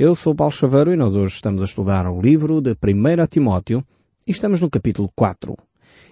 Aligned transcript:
Eu 0.00 0.16
sou 0.16 0.34
Paulo 0.34 0.50
Chaveiro 0.50 0.94
e 0.94 0.96
nós 0.96 1.14
hoje 1.14 1.34
estamos 1.34 1.60
a 1.60 1.66
estudar 1.66 2.06
o 2.06 2.22
livro 2.22 2.62
de 2.62 2.70
1 2.70 3.26
Timóteo 3.28 3.84
e 4.26 4.30
estamos 4.30 4.58
no 4.58 4.70
capítulo 4.70 5.10
4. 5.14 5.54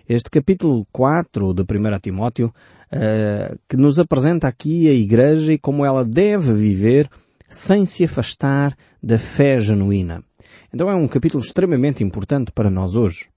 Este 0.07 0.29
capítulo 0.29 0.87
4 0.92 1.54
de 1.54 1.62
1 1.62 1.98
Timóteo 1.98 2.48
uh, 2.48 3.59
que 3.66 3.79
nos 3.79 3.98
apresenta 3.98 4.46
aqui 4.46 4.87
a 4.90 4.93
Igreja 4.93 5.54
e 5.54 5.59
como 5.59 5.87
ela 5.87 6.04
deve 6.04 6.53
viver 6.53 7.09
sem 7.48 7.87
se 7.87 8.04
afastar 8.04 8.77
da 9.03 9.19
fé 9.19 9.59
genuína. 9.59 10.23
Então 10.71 10.91
é 10.91 10.95
um 10.95 11.09
capítulo 11.09 11.43
extremamente 11.43 12.05
importante 12.05 12.53
para 12.53 12.69
nós 12.69 12.95
hoje. 12.95 13.31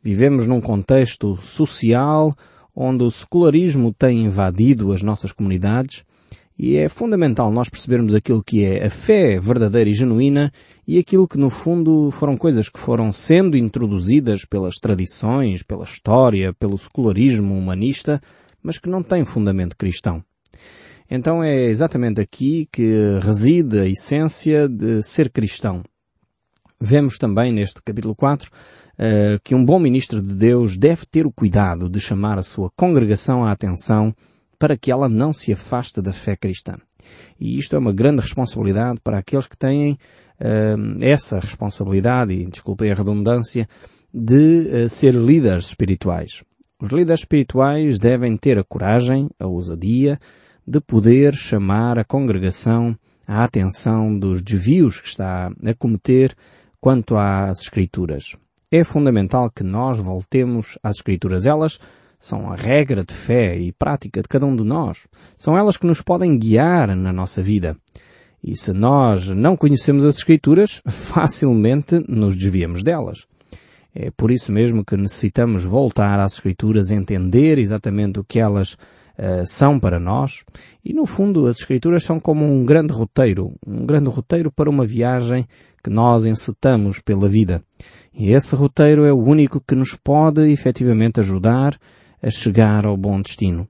Vivemos 0.00 0.46
num 0.46 0.60
contexto 0.60 1.36
social 1.38 2.30
onde 2.76 3.02
o 3.02 3.10
secularismo 3.10 3.92
tem 3.92 4.24
invadido 4.24 4.92
as 4.92 5.02
nossas 5.02 5.32
comunidades 5.32 6.04
e 6.58 6.76
é 6.76 6.88
fundamental 6.88 7.52
nós 7.52 7.68
percebermos 7.68 8.14
aquilo 8.14 8.42
que 8.42 8.64
é 8.64 8.86
a 8.86 8.90
fé 8.90 9.38
verdadeira 9.38 9.90
e 9.90 9.94
genuína 9.94 10.50
e 10.88 10.98
aquilo 10.98 11.28
que 11.28 11.36
no 11.36 11.50
fundo 11.50 12.10
foram 12.10 12.36
coisas 12.36 12.68
que 12.68 12.80
foram 12.80 13.12
sendo 13.12 13.56
introduzidas 13.56 14.44
pelas 14.44 14.76
tradições, 14.76 15.62
pela 15.62 15.84
história, 15.84 16.54
pelo 16.54 16.78
secularismo 16.78 17.56
humanista, 17.56 18.20
mas 18.62 18.78
que 18.78 18.88
não 18.88 19.02
têm 19.02 19.24
fundamento 19.24 19.76
cristão. 19.76 20.24
Então 21.10 21.44
é 21.44 21.64
exatamente 21.64 22.20
aqui 22.20 22.66
que 22.72 23.18
reside 23.22 23.78
a 23.78 23.86
essência 23.86 24.68
de 24.68 25.02
ser 25.02 25.30
cristão. 25.30 25.82
Vemos 26.80 27.16
também 27.18 27.52
neste 27.52 27.82
capítulo 27.82 28.14
4 28.14 28.50
uh, 28.50 29.40
que 29.44 29.54
um 29.54 29.64
bom 29.64 29.78
ministro 29.78 30.22
de 30.22 30.34
Deus 30.34 30.76
deve 30.76 31.06
ter 31.06 31.26
o 31.26 31.32
cuidado 31.32 31.88
de 31.88 32.00
chamar 32.00 32.38
a 32.38 32.42
sua 32.42 32.70
congregação 32.76 33.44
à 33.44 33.52
atenção 33.52 34.14
para 34.58 34.76
que 34.76 34.90
ela 34.90 35.08
não 35.08 35.32
se 35.32 35.52
afaste 35.52 36.00
da 36.02 36.12
fé 36.12 36.36
cristã. 36.36 36.74
E 37.38 37.58
isto 37.58 37.76
é 37.76 37.78
uma 37.78 37.92
grande 37.92 38.20
responsabilidade 38.20 39.00
para 39.02 39.18
aqueles 39.18 39.46
que 39.46 39.56
têm 39.56 39.92
uh, 39.92 40.98
essa 41.00 41.38
responsabilidade, 41.38 42.34
e 42.34 42.46
desculpem 42.46 42.90
a 42.90 42.94
redundância, 42.94 43.68
de 44.12 44.84
uh, 44.84 44.88
ser 44.88 45.14
líderes 45.14 45.66
espirituais. 45.66 46.42
Os 46.80 46.90
líderes 46.90 47.20
espirituais 47.20 47.98
devem 47.98 48.36
ter 48.36 48.58
a 48.58 48.64
coragem, 48.64 49.28
a 49.38 49.46
ousadia, 49.46 50.18
de 50.66 50.80
poder 50.80 51.34
chamar 51.34 51.98
a 51.98 52.04
congregação 52.04 52.96
à 53.26 53.44
atenção 53.44 54.18
dos 54.18 54.42
desvios 54.42 55.00
que 55.00 55.08
está 55.08 55.46
a 55.46 55.74
cometer 55.74 56.34
quanto 56.80 57.16
às 57.16 57.60
Escrituras. 57.60 58.36
É 58.70 58.84
fundamental 58.84 59.50
que 59.50 59.62
nós 59.62 59.98
voltemos 59.98 60.78
às 60.82 60.96
Escrituras. 60.96 61.46
Elas 61.46 61.78
são 62.18 62.50
a 62.50 62.56
regra 62.56 63.04
de 63.04 63.14
fé 63.14 63.56
e 63.56 63.72
prática 63.72 64.22
de 64.22 64.28
cada 64.28 64.46
um 64.46 64.56
de 64.56 64.64
nós. 64.64 65.06
São 65.36 65.56
elas 65.56 65.76
que 65.76 65.86
nos 65.86 66.00
podem 66.00 66.38
guiar 66.38 66.94
na 66.96 67.12
nossa 67.12 67.42
vida. 67.42 67.76
E 68.42 68.56
se 68.56 68.72
nós 68.72 69.28
não 69.28 69.56
conhecemos 69.56 70.04
as 70.04 70.16
Escrituras, 70.16 70.80
facilmente 70.88 72.02
nos 72.08 72.36
desviamos 72.36 72.82
delas. 72.82 73.26
É 73.94 74.10
por 74.10 74.30
isso 74.30 74.52
mesmo 74.52 74.84
que 74.84 74.96
necessitamos 74.96 75.64
voltar 75.64 76.20
às 76.20 76.34
Escrituras, 76.34 76.90
entender 76.90 77.58
exatamente 77.58 78.20
o 78.20 78.24
que 78.24 78.38
elas 78.38 78.74
uh, 78.74 79.46
são 79.46 79.80
para 79.80 79.98
nós. 79.98 80.44
E 80.84 80.92
no 80.92 81.06
fundo, 81.06 81.46
as 81.46 81.58
Escrituras 81.58 82.04
são 82.04 82.20
como 82.20 82.44
um 82.44 82.64
grande 82.64 82.92
roteiro, 82.92 83.54
um 83.66 83.86
grande 83.86 84.08
roteiro 84.08 84.52
para 84.52 84.70
uma 84.70 84.84
viagem 84.84 85.46
que 85.82 85.90
nós 85.90 86.26
encetamos 86.26 87.00
pela 87.00 87.28
vida. 87.28 87.62
E 88.12 88.32
esse 88.32 88.54
roteiro 88.54 89.04
é 89.04 89.12
o 89.12 89.22
único 89.22 89.60
que 89.60 89.74
nos 89.74 89.94
pode 89.94 90.50
efetivamente 90.50 91.20
ajudar 91.20 91.78
a 92.26 92.30
chegar 92.30 92.84
ao 92.84 92.96
bom 92.96 93.22
destino. 93.22 93.68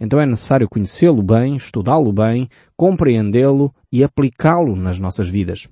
Então 0.00 0.20
é 0.20 0.26
necessário 0.26 0.68
conhecê-lo 0.68 1.22
bem, 1.22 1.56
estudá-lo 1.56 2.12
bem, 2.12 2.48
compreendê-lo 2.76 3.74
e 3.92 4.04
aplicá-lo 4.04 4.76
nas 4.76 5.00
nossas 5.00 5.28
vidas. 5.28 5.66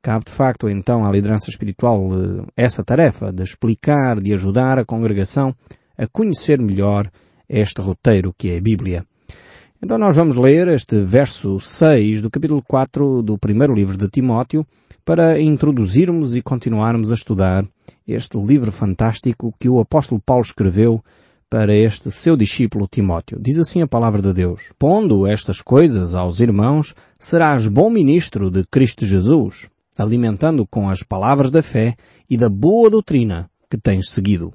Cabe 0.00 0.24
de 0.24 0.32
facto 0.32 0.68
então 0.68 1.04
à 1.04 1.10
liderança 1.10 1.50
espiritual 1.50 2.08
eh, 2.12 2.46
essa 2.56 2.82
tarefa 2.82 3.30
de 3.30 3.42
explicar, 3.42 4.18
de 4.20 4.32
ajudar 4.32 4.78
a 4.78 4.84
congregação 4.84 5.54
a 5.96 6.06
conhecer 6.06 6.58
melhor 6.58 7.10
este 7.48 7.82
roteiro 7.82 8.34
que 8.36 8.50
é 8.50 8.58
a 8.58 8.62
Bíblia. 8.62 9.04
Então 9.82 9.98
nós 9.98 10.16
vamos 10.16 10.36
ler 10.36 10.68
este 10.68 11.02
verso 11.02 11.60
6 11.60 12.22
do 12.22 12.30
capítulo 12.30 12.62
4 12.66 13.22
do 13.22 13.38
primeiro 13.38 13.74
livro 13.74 13.98
de 13.98 14.08
Timóteo, 14.08 14.66
para 15.04 15.38
introduzirmos 15.38 16.34
e 16.34 16.40
continuarmos 16.40 17.10
a 17.10 17.14
estudar 17.14 17.66
este 18.08 18.38
livro 18.38 18.72
fantástico 18.72 19.52
que 19.60 19.68
o 19.68 19.78
apóstolo 19.78 20.18
Paulo 20.24 20.42
escreveu 20.42 21.04
para 21.54 21.72
este 21.72 22.10
seu 22.10 22.36
discípulo 22.36 22.88
Timóteo. 22.88 23.38
Diz 23.40 23.60
assim 23.60 23.80
a 23.80 23.86
palavra 23.86 24.20
de 24.20 24.32
Deus. 24.32 24.72
Pondo 24.76 25.24
estas 25.24 25.62
coisas 25.62 26.12
aos 26.12 26.40
irmãos, 26.40 26.96
serás 27.16 27.68
bom 27.68 27.88
ministro 27.88 28.50
de 28.50 28.64
Cristo 28.64 29.06
Jesus, 29.06 29.68
alimentando 29.96 30.66
com 30.66 30.90
as 30.90 31.04
palavras 31.04 31.52
da 31.52 31.62
fé 31.62 31.94
e 32.28 32.36
da 32.36 32.48
boa 32.48 32.90
doutrina 32.90 33.48
que 33.70 33.78
tens 33.78 34.10
seguido. 34.10 34.52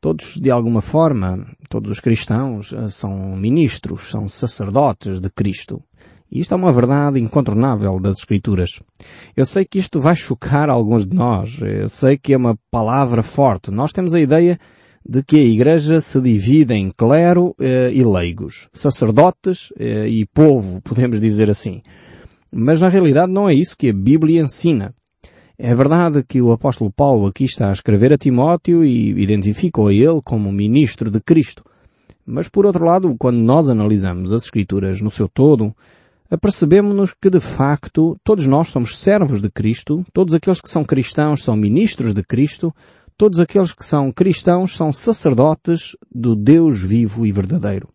Todos, 0.00 0.36
de 0.36 0.52
alguma 0.52 0.80
forma, 0.80 1.44
todos 1.68 1.90
os 1.90 1.98
cristãos 1.98 2.72
eh, 2.72 2.88
são 2.88 3.34
ministros, 3.36 4.08
são 4.08 4.28
sacerdotes 4.28 5.18
de 5.20 5.28
Cristo. 5.30 5.82
E 6.30 6.38
isto 6.38 6.54
é 6.54 6.56
uma 6.56 6.72
verdade 6.72 7.18
incontornável 7.18 7.98
das 7.98 8.18
Escrituras. 8.18 8.80
Eu 9.36 9.44
sei 9.44 9.64
que 9.64 9.80
isto 9.80 10.00
vai 10.00 10.14
chocar 10.14 10.70
alguns 10.70 11.08
de 11.08 11.16
nós. 11.16 11.58
Eu 11.60 11.88
sei 11.88 12.16
que 12.16 12.34
é 12.34 12.36
uma 12.36 12.56
palavra 12.70 13.20
forte. 13.20 13.72
Nós 13.72 13.92
temos 13.92 14.14
a 14.14 14.20
ideia 14.20 14.60
de 15.08 15.22
que 15.22 15.36
a 15.36 15.44
Igreja 15.44 16.00
se 16.00 16.20
divide 16.20 16.74
em 16.74 16.90
clero 16.90 17.54
eh, 17.60 17.92
e 17.94 18.04
leigos, 18.04 18.68
sacerdotes 18.72 19.72
eh, 19.78 20.08
e 20.08 20.26
povo, 20.26 20.80
podemos 20.82 21.20
dizer 21.20 21.48
assim. 21.48 21.80
Mas 22.50 22.80
na 22.80 22.88
realidade 22.88 23.32
não 23.32 23.48
é 23.48 23.54
isso 23.54 23.76
que 23.76 23.90
a 23.90 23.92
Bíblia 23.92 24.42
ensina. 24.42 24.92
É 25.56 25.74
verdade 25.74 26.24
que 26.26 26.42
o 26.42 26.50
apóstolo 26.50 26.90
Paulo 26.90 27.26
aqui 27.26 27.44
está 27.44 27.68
a 27.68 27.72
escrever 27.72 28.12
a 28.12 28.18
Timóteo 28.18 28.84
e 28.84 29.10
identifica 29.22 29.80
a 29.80 29.94
ele 29.94 30.20
como 30.24 30.50
ministro 30.50 31.08
de 31.10 31.20
Cristo. 31.20 31.64
Mas 32.26 32.48
por 32.48 32.66
outro 32.66 32.84
lado, 32.84 33.14
quando 33.16 33.38
nós 33.38 33.70
analisamos 33.70 34.32
as 34.32 34.44
Escrituras 34.44 35.00
no 35.00 35.10
seu 35.10 35.28
todo, 35.28 35.72
apercebemos-nos 36.28 37.14
que 37.14 37.30
de 37.30 37.40
facto 37.40 38.16
todos 38.24 38.46
nós 38.48 38.68
somos 38.68 38.98
servos 38.98 39.40
de 39.40 39.50
Cristo, 39.50 40.04
todos 40.12 40.34
aqueles 40.34 40.60
que 40.60 40.68
são 40.68 40.84
cristãos 40.84 41.44
são 41.44 41.56
ministros 41.56 42.12
de 42.12 42.24
Cristo, 42.24 42.74
todos 43.16 43.40
aqueles 43.40 43.72
que 43.72 43.84
são 43.84 44.12
cristãos 44.12 44.76
são 44.76 44.92
sacerdotes 44.92 45.96
do 46.14 46.36
Deus 46.36 46.82
vivo 46.82 47.26
e 47.26 47.32
verdadeiro. 47.32 47.88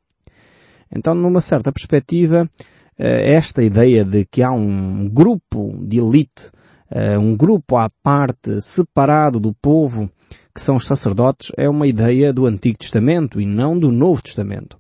Então, 0.94 1.16
numa 1.16 1.42
certa 1.42 1.72
perspectiva, 1.72 2.50
eh, 2.98 3.34
esta 3.34 3.64
ideia 3.64 4.04
de 4.04 4.26
que 4.26 4.44
há 4.44 4.52
um 4.52 5.08
grupo 5.08 5.74
de 5.88 6.00
elite, 6.00 6.52
eh, 6.90 7.18
um 7.18 7.36
grupo 7.36 7.78
à 7.78 7.88
parte, 8.04 8.62
separado 8.62 9.40
do 9.40 9.54
povo, 9.54 10.10
que 10.54 10.60
são 10.60 10.76
os 10.76 10.86
sacerdotes, 10.86 11.52
é 11.56 11.70
uma 11.70 11.88
ideia 11.88 12.34
do 12.34 12.46
Antigo 12.46 12.78
Testamento 12.80 13.40
e 13.40 13.46
não 13.46 13.80
do 13.80 13.92
Novo 13.92 14.22
Testamento. 14.22 14.78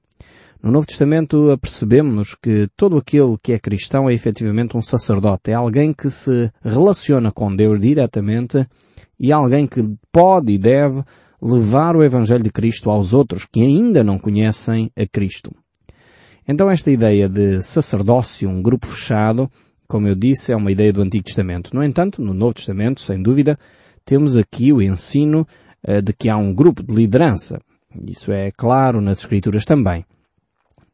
No 0.61 0.69
Novo 0.69 0.85
Testamento 0.85 1.49
apercebemos 1.49 2.35
que 2.35 2.67
todo 2.75 2.97
aquele 2.97 3.35
que 3.41 3.53
é 3.53 3.59
cristão 3.59 4.09
é 4.09 4.13
efetivamente 4.13 4.77
um 4.77 4.81
sacerdote, 4.81 5.49
é 5.49 5.53
alguém 5.53 5.93
que 5.93 6.09
se 6.11 6.51
relaciona 6.61 7.31
com 7.31 7.55
Deus 7.55 7.79
diretamente 7.79 8.67
e 9.21 9.31
alguém 9.31 9.67
que 9.67 9.83
pode 10.11 10.51
e 10.51 10.57
deve 10.57 11.03
levar 11.39 11.95
o 11.95 12.03
Evangelho 12.03 12.43
de 12.43 12.51
Cristo 12.51 12.89
aos 12.89 13.13
outros 13.13 13.45
que 13.45 13.61
ainda 13.61 14.03
não 14.03 14.17
conhecem 14.17 14.91
a 14.97 15.05
Cristo. 15.05 15.53
Então 16.47 16.71
esta 16.71 16.89
ideia 16.89 17.29
de 17.29 17.61
sacerdócio, 17.61 18.49
um 18.49 18.63
grupo 18.63 18.87
fechado, 18.87 19.47
como 19.87 20.07
eu 20.07 20.15
disse, 20.15 20.51
é 20.51 20.55
uma 20.55 20.71
ideia 20.71 20.91
do 20.91 21.03
Antigo 21.03 21.23
Testamento. 21.23 21.69
No 21.75 21.83
entanto, 21.83 22.19
no 22.19 22.33
Novo 22.33 22.55
Testamento, 22.55 22.99
sem 22.99 23.21
dúvida, 23.21 23.59
temos 24.03 24.35
aqui 24.35 24.73
o 24.73 24.81
ensino 24.81 25.47
uh, 25.87 26.01
de 26.01 26.13
que 26.13 26.27
há 26.27 26.35
um 26.35 26.51
grupo 26.51 26.81
de 26.81 26.95
liderança. 26.95 27.59
Isso 28.07 28.31
é 28.31 28.49
claro 28.51 29.01
nas 29.01 29.19
Escrituras 29.19 29.65
também 29.65 30.03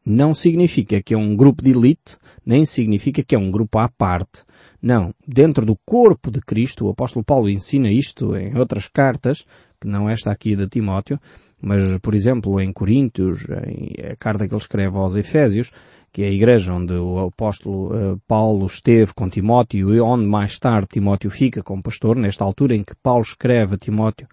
não 0.08 0.32
significa 0.32 1.02
que 1.02 1.12
é 1.12 1.18
um 1.18 1.36
grupo 1.36 1.62
de 1.62 1.70
elite, 1.70 2.16
nem 2.44 2.64
significa 2.64 3.22
que 3.22 3.34
é 3.34 3.38
um 3.38 3.50
grupo 3.50 3.78
à 3.78 3.88
parte. 3.88 4.42
Não. 4.80 5.12
Dentro 5.26 5.66
do 5.66 5.76
corpo 5.84 6.30
de 6.30 6.40
Cristo, 6.40 6.86
o 6.86 6.90
apóstolo 6.90 7.24
Paulo 7.24 7.50
ensina 7.50 7.90
isto 7.90 8.34
em 8.34 8.56
outras 8.56 8.88
cartas, 8.88 9.44
que 9.80 9.86
não 9.86 10.08
esta 10.08 10.30
aqui 10.30 10.56
de 10.56 10.66
Timóteo, 10.66 11.20
mas, 11.60 11.98
por 11.98 12.14
exemplo, 12.14 12.60
em 12.60 12.72
Coríntios, 12.72 13.46
em 13.66 14.12
a 14.12 14.16
carta 14.16 14.48
que 14.48 14.54
ele 14.54 14.60
escreve 14.60 14.96
aos 14.96 15.14
Efésios, 15.14 15.70
que 16.12 16.22
é 16.22 16.28
a 16.28 16.32
igreja 16.32 16.72
onde 16.72 16.94
o 16.94 17.18
apóstolo 17.18 17.94
uh, 17.94 18.20
Paulo 18.26 18.66
esteve 18.66 19.12
com 19.12 19.28
Timóteo 19.28 19.94
e 19.94 20.00
onde 20.00 20.24
mais 20.24 20.58
tarde 20.58 20.88
Timóteo 20.90 21.30
fica 21.30 21.62
como 21.62 21.82
pastor, 21.82 22.16
nesta 22.16 22.44
altura 22.44 22.74
em 22.74 22.82
que 22.82 22.94
Paulo 23.02 23.22
escreve 23.22 23.74
a 23.74 23.78
Timóteo, 23.78 24.26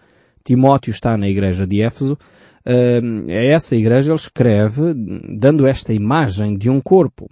Timóteo 0.44 0.92
está 0.92 1.18
na 1.18 1.28
igreja 1.28 1.66
de 1.66 1.82
Éfeso, 1.82 2.18
a 2.66 3.32
essa 3.32 3.76
igreja 3.76 4.12
ele 4.12 4.20
escreve 4.20 4.94
dando 5.38 5.68
esta 5.68 5.94
imagem 5.94 6.58
de 6.58 6.70
um 6.70 6.82
corpo, 6.82 7.30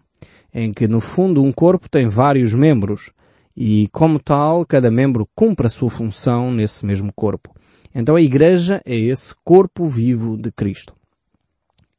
em 0.54 0.72
que 0.72 0.88
no 0.88 1.02
fundo 1.02 1.44
um 1.44 1.52
corpo 1.52 1.90
tem 1.90 2.08
vários 2.08 2.54
membros 2.54 3.12
e 3.56 3.88
como 3.92 4.20
tal 4.20 4.66
cada 4.66 4.92
membro 4.92 5.28
cumpre 5.36 5.68
a 5.68 5.70
sua 5.70 5.90
função 5.90 6.52
nesse 6.52 6.86
mesmo 6.86 7.12
corpo. 7.14 7.54
Então 7.94 8.16
a 8.16 8.22
igreja 8.22 8.82
é 8.86 8.96
esse 8.96 9.34
corpo 9.44 9.88
vivo 9.88 10.38
de 10.38 10.52
Cristo. 10.52 10.94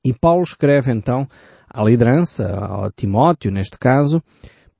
E 0.04 0.12
Paulo 0.12 0.42
escreve 0.42 0.92
então 0.92 1.26
à 1.68 1.82
liderança, 1.82 2.46
a 2.46 2.90
Timóteo 2.94 3.50
neste 3.50 3.78
caso, 3.78 4.22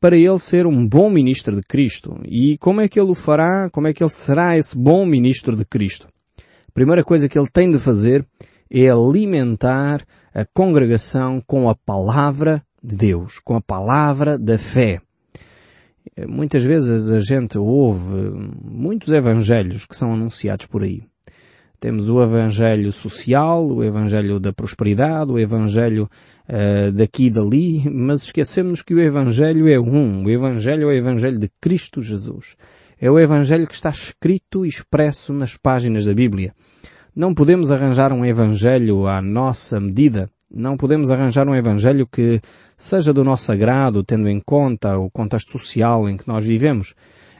para 0.01 0.17
ele 0.17 0.39
ser 0.39 0.67
um 0.67 0.87
bom 0.87 1.09
ministro 1.09 1.57
de 1.57 1.63
Cristo. 1.63 2.21
E 2.25 2.59
como 2.59 2.81
é 2.81 2.89
que 2.89 3.01
ele 3.01 3.11
o 3.11 3.15
fará? 3.15 3.71
Como 3.71 3.87
é 3.87 3.93
que 3.95 4.03
ele 4.03 4.11
será 4.11 4.57
esse 4.57 4.77
bom 4.77 5.07
ministro 5.07 5.57
de 5.57 5.65
Cristo? 5.65 6.07
Primeira 6.75 7.05
coisa 7.05 7.29
que 7.29 7.39
ele 7.39 7.49
tem 7.49 7.71
de 7.71 7.79
fazer 7.79 8.27
é 8.69 8.91
alimentar 8.91 10.05
a 10.35 10.45
congregação 10.45 11.41
com 11.41 11.71
a 11.71 11.75
palavra 11.77 12.61
de 12.83 12.97
Deus, 12.97 13.39
com 13.39 13.55
a 13.55 13.61
palavra 13.61 14.37
da 14.37 14.59
fé. 14.59 15.01
Muitas 16.29 16.65
vezes 16.65 17.09
a 17.09 17.21
gente 17.21 17.57
ouve 17.57 18.29
muitos 18.61 19.11
evangelhos 19.11 19.87
que 19.87 19.97
são 19.97 20.15
anunciados 20.15 20.67
por 20.67 20.83
aí. 20.83 21.05
Temos 21.79 22.09
o 22.09 22.21
evangelho 22.21 22.91
social, 22.91 23.69
o 23.69 23.85
evangelho 23.85 24.41
da 24.41 24.53
prosperidade, 24.53 25.31
o 25.31 25.39
evangelho 25.39 26.11
uh, 26.49 26.91
daqui 26.91 27.27
e 27.27 27.31
dali, 27.31 27.89
mas 27.89 28.25
esquecemos 28.25 28.83
que 28.83 28.95
o 28.95 29.01
evangelho 29.01 29.69
é 29.69 29.79
um. 29.79 30.25
O 30.25 30.31
evangelho 30.31 30.85
é 30.85 30.87
o 30.87 30.93
evangelho 30.93 31.39
de 31.39 31.49
Cristo 31.61 32.03
Jesus. 32.03 32.57
É 33.05 33.11
o 33.11 33.21
evangelho 33.21 33.67
que 33.67 33.75
está 33.75 33.91
escrito 33.91 34.65
e 34.65 34.69
expresso 34.71 35.35
nas 35.35 35.59
páginas 35.59 36.07
da 36.07 36.15
Bíblia. 36.15 36.55
Não 37.15 37.35
podemos 37.35 37.71
arranjar 37.71 38.15
um 38.15 38.25
evangelho 38.25 39.07
à 39.07 39.21
nossa 39.21 39.79
medida. 39.79 40.31
Não 40.51 40.75
podemos 40.75 41.11
arranjar 41.11 41.47
um 41.47 41.55
evangelho 41.55 42.09
que 42.11 42.41
seja 42.79 43.13
do 43.13 43.23
nosso 43.23 43.53
agrado, 43.53 44.03
tendo 44.03 44.27
em 44.27 44.41
conta 44.41 44.97
o 44.97 45.11
contexto 45.11 45.59
social 45.59 46.09
em 46.09 46.17
que 46.17 46.27
nós 46.27 46.47
vivemos. 46.47 46.95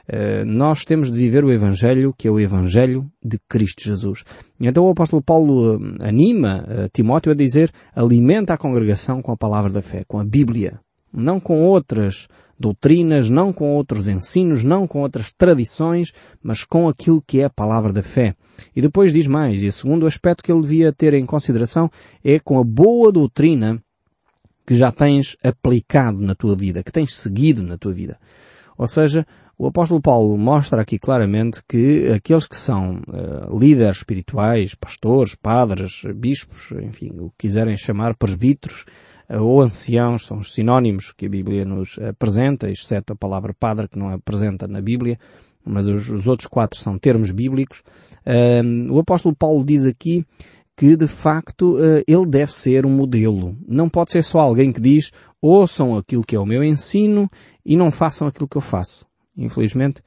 Eh, 0.07 0.45
nós 0.45 0.85
temos 0.85 1.11
de 1.11 1.17
viver 1.17 1.43
o 1.43 1.51
Evangelho, 1.51 2.13
que 2.15 2.27
é 2.27 2.31
o 2.31 2.39
Evangelho 2.39 3.09
de 3.23 3.39
Cristo 3.49 3.81
Jesus. 3.83 4.23
Então 4.59 4.85
o 4.85 4.91
apóstolo 4.91 5.23
Paulo 5.23 5.77
eh, 5.99 6.07
anima 6.07 6.63
eh, 6.67 6.89
Timóteo 6.93 7.31
a 7.31 7.35
dizer, 7.35 7.71
alimenta 7.95 8.53
a 8.53 8.57
congregação 8.59 9.19
com 9.19 9.31
a 9.31 9.37
palavra 9.37 9.71
da 9.71 9.81
fé, 9.81 10.03
com 10.07 10.19
a 10.19 10.23
Bíblia, 10.23 10.79
não 11.11 11.39
com 11.39 11.63
outras 11.63 12.27
doutrinas, 12.59 13.29
não 13.29 13.51
com 13.51 13.75
outros 13.75 14.07
ensinos, 14.07 14.63
não 14.63 14.87
com 14.87 15.01
outras 15.01 15.31
tradições, 15.37 16.11
mas 16.41 16.63
com 16.63 16.87
aquilo 16.87 17.21
que 17.21 17.41
é 17.41 17.45
a 17.45 17.49
palavra 17.49 17.91
da 17.91 18.01
fé. 18.01 18.35
E 18.75 18.81
depois 18.81 19.11
diz 19.11 19.27
mais, 19.27 19.61
e 19.61 19.67
o 19.67 19.71
segundo 19.71 20.07
aspecto 20.07 20.43
que 20.43 20.51
ele 20.51 20.61
devia 20.61 20.93
ter 20.93 21.13
em 21.13 21.25
consideração 21.25 21.89
é 22.23 22.39
com 22.39 22.59
a 22.59 22.63
boa 22.63 23.11
doutrina 23.11 23.81
que 24.65 24.73
já 24.73 24.91
tens 24.91 25.37
aplicado 25.43 26.19
na 26.19 26.33
tua 26.33 26.55
vida, 26.55 26.83
que 26.83 26.91
tens 26.91 27.15
seguido 27.15 27.61
na 27.61 27.77
tua 27.77 27.93
vida. 27.93 28.17
Ou 28.77 28.87
seja, 28.87 29.25
o 29.57 29.67
apóstolo 29.67 30.01
Paulo 30.01 30.37
mostra 30.37 30.81
aqui 30.81 30.99
claramente 30.99 31.61
que 31.67 32.11
aqueles 32.11 32.47
que 32.47 32.57
são 32.57 32.95
uh, 33.07 33.57
líderes 33.57 33.97
espirituais, 33.97 34.75
pastores, 34.75 35.35
padres, 35.35 36.01
bispos, 36.15 36.71
enfim, 36.81 37.11
o 37.19 37.29
que 37.29 37.47
quiserem 37.47 37.77
chamar 37.77 38.15
presbíteros, 38.15 38.85
ou 39.29 39.61
anciãos, 39.61 40.25
são 40.25 40.37
os 40.37 40.53
sinónimos 40.53 41.11
que 41.11 41.25
a 41.25 41.29
Bíblia 41.29 41.65
nos 41.65 41.97
apresenta, 41.99 42.69
exceto 42.69 43.13
a 43.13 43.15
palavra 43.15 43.53
padre 43.53 43.87
que 43.87 43.97
não 43.97 44.11
é 44.11 44.15
apresenta 44.15 44.67
na 44.67 44.81
Bíblia, 44.81 45.17
mas 45.65 45.87
os, 45.87 46.09
os 46.09 46.27
outros 46.27 46.47
quatro 46.47 46.79
são 46.79 46.97
termos 46.97 47.31
bíblicos. 47.31 47.81
Uh, 48.25 48.91
o 48.93 48.99
apóstolo 48.99 49.35
Paulo 49.35 49.65
diz 49.65 49.85
aqui 49.85 50.25
que 50.77 50.95
de 50.95 51.07
facto 51.07 51.77
uh, 51.77 52.03
ele 52.07 52.25
deve 52.27 52.53
ser 52.53 52.85
um 52.85 52.95
modelo. 52.95 53.57
Não 53.67 53.89
pode 53.89 54.11
ser 54.11 54.23
só 54.23 54.39
alguém 54.39 54.71
que 54.71 54.79
diz 54.79 55.11
ouçam 55.41 55.97
aquilo 55.97 56.23
que 56.23 56.35
é 56.35 56.39
o 56.39 56.45
meu 56.45 56.63
ensino 56.63 57.29
e 57.65 57.75
não 57.75 57.91
façam 57.91 58.27
aquilo 58.27 58.47
que 58.47 58.57
eu 58.57 58.61
faço. 58.61 59.05
Infelizmente, 59.37 60.01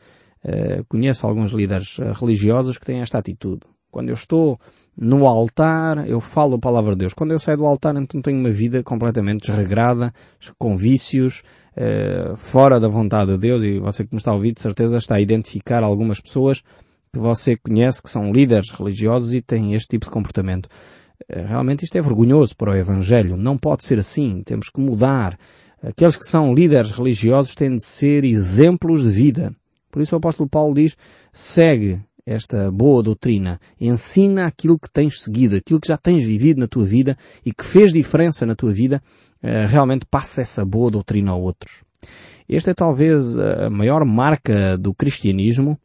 conheço 0.88 1.26
alguns 1.26 1.52
líderes 1.52 1.98
religiosos 2.18 2.78
que 2.78 2.86
têm 2.86 3.00
esta 3.00 3.18
atitude. 3.18 3.60
Quando 3.90 4.08
eu 4.08 4.14
estou 4.14 4.58
no 5.00 5.26
altar, 5.28 6.08
eu 6.08 6.20
falo 6.20 6.56
a 6.56 6.58
palavra 6.58 6.92
de 6.92 6.98
Deus. 6.98 7.14
Quando 7.14 7.30
eu 7.30 7.38
saio 7.38 7.58
do 7.58 7.66
altar, 7.66 7.94
então 7.94 8.20
tenho 8.20 8.40
uma 8.40 8.50
vida 8.50 8.82
completamente 8.82 9.46
desregrada, 9.46 10.12
com 10.58 10.76
vícios, 10.76 11.44
uh, 11.76 12.36
fora 12.36 12.80
da 12.80 12.88
vontade 12.88 13.30
de 13.30 13.38
Deus, 13.38 13.62
e 13.62 13.78
você 13.78 14.04
que 14.04 14.12
me 14.12 14.18
está 14.18 14.32
a 14.32 14.34
ouvir, 14.34 14.52
de 14.52 14.60
certeza 14.60 14.98
está 14.98 15.14
a 15.14 15.20
identificar 15.20 15.84
algumas 15.84 16.20
pessoas 16.20 16.62
que 17.12 17.18
você 17.20 17.56
conhece 17.56 18.02
que 18.02 18.10
são 18.10 18.32
líderes 18.32 18.72
religiosos 18.72 19.32
e 19.32 19.40
têm 19.40 19.74
este 19.74 19.88
tipo 19.90 20.06
de 20.06 20.10
comportamento. 20.10 20.66
Uh, 21.32 21.46
realmente 21.46 21.84
isto 21.84 21.96
é 21.96 22.02
vergonhoso 22.02 22.56
para 22.56 22.72
o 22.72 22.76
Evangelho. 22.76 23.36
Não 23.36 23.56
pode 23.56 23.84
ser 23.84 24.00
assim. 24.00 24.42
Temos 24.44 24.68
que 24.68 24.80
mudar. 24.80 25.38
Aqueles 25.80 26.16
que 26.16 26.24
são 26.24 26.52
líderes 26.52 26.90
religiosos 26.90 27.54
têm 27.54 27.76
de 27.76 27.84
ser 27.84 28.24
exemplos 28.24 29.04
de 29.04 29.10
vida. 29.10 29.54
Por 29.92 30.02
isso 30.02 30.16
o 30.16 30.18
apóstolo 30.18 30.48
Paulo 30.48 30.74
diz, 30.74 30.96
segue 31.32 32.00
esta 32.28 32.70
boa 32.70 33.02
doutrina. 33.02 33.58
Ensina 33.80 34.46
aquilo 34.46 34.78
que 34.78 34.90
tens 34.90 35.22
seguido, 35.22 35.56
aquilo 35.56 35.80
que 35.80 35.88
já 35.88 35.96
tens 35.96 36.24
vivido 36.24 36.60
na 36.60 36.66
tua 36.66 36.84
vida 36.84 37.16
e 37.44 37.52
que 37.52 37.64
fez 37.64 37.90
diferença 37.90 38.44
na 38.44 38.54
tua 38.54 38.72
vida, 38.72 39.00
eh, 39.42 39.66
realmente 39.66 40.04
passa 40.04 40.42
essa 40.42 40.64
boa 40.64 40.90
doutrina 40.90 41.30
a 41.30 41.34
outros. 41.34 41.82
Esta 42.46 42.70
é 42.70 42.74
talvez 42.74 43.38
a 43.38 43.70
maior 43.70 44.04
marca 44.04 44.76
do 44.76 44.94
cristianismo, 44.94 45.78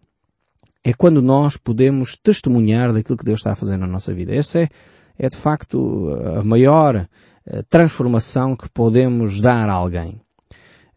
é 0.84 0.94
quando 0.94 1.22
nós 1.22 1.56
podemos 1.56 2.18
testemunhar 2.22 2.92
daquilo 2.92 3.18
que 3.18 3.26
Deus 3.26 3.40
está 3.40 3.54
a 3.54 3.56
fazer 3.56 3.78
na 3.78 3.88
nossa 3.88 4.14
vida. 4.14 4.36
Essa 4.36 4.60
é, 4.60 4.70
é 5.18 5.30
de 5.30 5.38
facto 5.38 6.10
a 6.40 6.44
maior 6.44 7.08
eh, 7.46 7.64
transformação 7.70 8.56
que 8.56 8.70
podemos 8.70 9.40
dar 9.40 9.70
a 9.70 9.74
alguém. 9.74 10.23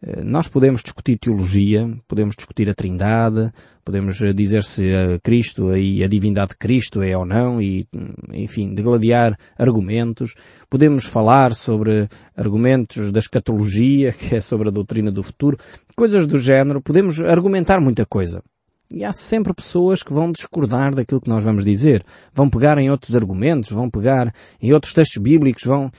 Eh, 0.07 0.23
nós 0.23 0.47
podemos 0.47 0.81
discutir 0.81 1.17
teologia, 1.17 1.85
podemos 2.07 2.33
discutir 2.33 2.69
a 2.69 2.73
trindade, 2.73 3.51
podemos 3.83 4.21
eh, 4.21 4.31
dizer 4.31 4.63
se 4.63 4.89
Cristo 5.21 5.75
e 5.75 6.01
a 6.01 6.07
divindade 6.07 6.51
de 6.51 6.57
Cristo 6.57 7.01
é 7.01 7.17
ou 7.17 7.25
não 7.25 7.61
e, 7.61 7.85
enfim, 8.31 8.73
degladiar 8.73 9.37
argumentos. 9.57 10.33
Podemos 10.69 11.03
falar 11.03 11.53
sobre 11.53 12.07
argumentos 12.37 13.11
da 13.11 13.19
escatologia, 13.19 14.13
que 14.17 14.35
é 14.35 14.41
sobre 14.41 14.69
a 14.69 14.71
doutrina 14.71 15.11
do 15.11 15.21
futuro, 15.21 15.57
coisas 15.93 16.25
do 16.25 16.39
género. 16.39 16.81
Podemos 16.81 17.19
argumentar 17.19 17.81
muita 17.81 18.05
coisa. 18.05 18.41
E 18.89 19.03
há 19.03 19.11
sempre 19.11 19.53
pessoas 19.53 20.01
que 20.01 20.13
vão 20.13 20.31
discordar 20.31 20.95
daquilo 20.95 21.19
que 21.19 21.29
nós 21.29 21.43
vamos 21.43 21.65
dizer. 21.65 22.05
Vão 22.33 22.49
pegar 22.49 22.77
em 22.77 22.89
outros 22.89 23.13
argumentos, 23.13 23.71
vão 23.71 23.89
pegar 23.89 24.33
em 24.61 24.71
outros 24.71 24.93
textos 24.93 25.21
bíblicos, 25.21 25.65
vão... 25.65 25.91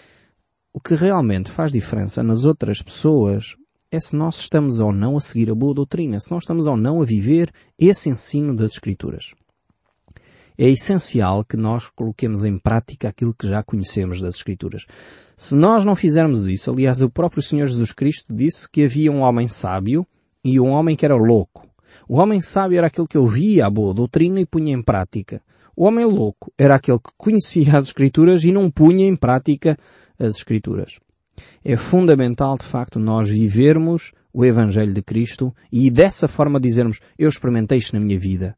O 0.72 0.80
que 0.80 0.94
realmente 0.94 1.50
faz 1.50 1.72
diferença 1.72 2.22
nas 2.22 2.44
outras 2.44 2.80
pessoas 2.80 3.56
é 3.90 3.98
se 3.98 4.14
nós 4.14 4.38
estamos 4.38 4.80
ou 4.80 4.92
não 4.92 5.16
a 5.16 5.20
seguir 5.20 5.50
a 5.50 5.54
boa 5.54 5.72
doutrina, 5.72 6.20
se 6.20 6.30
nós 6.30 6.42
estamos 6.42 6.66
ou 6.66 6.76
não 6.76 7.00
a 7.00 7.04
viver 7.04 7.50
esse 7.78 8.10
ensino 8.10 8.54
das 8.54 8.72
Escrituras. 8.72 9.34
É 10.58 10.68
essencial 10.68 11.44
que 11.44 11.56
nós 11.56 11.88
coloquemos 11.88 12.44
em 12.44 12.58
prática 12.58 13.08
aquilo 13.08 13.32
que 13.32 13.48
já 13.48 13.62
conhecemos 13.62 14.20
das 14.20 14.36
Escrituras. 14.36 14.86
Se 15.36 15.54
nós 15.54 15.84
não 15.84 15.94
fizermos 15.94 16.46
isso, 16.46 16.70
aliás, 16.70 17.00
o 17.00 17.08
próprio 17.08 17.42
Senhor 17.42 17.66
Jesus 17.66 17.92
Cristo 17.92 18.34
disse 18.34 18.68
que 18.68 18.84
havia 18.84 19.10
um 19.10 19.20
homem 19.20 19.48
sábio 19.48 20.06
e 20.44 20.58
um 20.60 20.68
homem 20.68 20.96
que 20.96 21.04
era 21.04 21.14
louco. 21.14 21.66
O 22.08 22.16
homem 22.16 22.40
sábio 22.40 22.78
era 22.78 22.88
aquele 22.88 23.06
que 23.06 23.16
ouvia 23.16 23.66
a 23.66 23.70
boa 23.70 23.94
doutrina 23.94 24.40
e 24.40 24.46
punha 24.46 24.72
em 24.72 24.82
prática. 24.82 25.40
O 25.76 25.84
homem 25.84 26.04
louco 26.04 26.52
era 26.58 26.74
aquele 26.74 26.98
que 26.98 27.10
conhecia 27.16 27.76
as 27.76 27.84
Escrituras 27.84 28.42
e 28.44 28.50
não 28.50 28.70
punha 28.70 29.06
em 29.06 29.14
prática 29.14 29.78
as 30.18 30.36
Escrituras. 30.36 30.98
É 31.64 31.76
fundamental, 31.76 32.56
de 32.56 32.64
facto, 32.64 32.98
nós 32.98 33.28
vivermos 33.28 34.12
o 34.32 34.44
Evangelho 34.44 34.92
de 34.92 35.02
Cristo 35.02 35.54
e 35.72 35.90
dessa 35.90 36.28
forma 36.28 36.60
dizermos, 36.60 37.00
eu 37.18 37.28
experimentei 37.28 37.78
isto 37.78 37.94
na 37.94 38.00
minha 38.00 38.18
vida. 38.18 38.56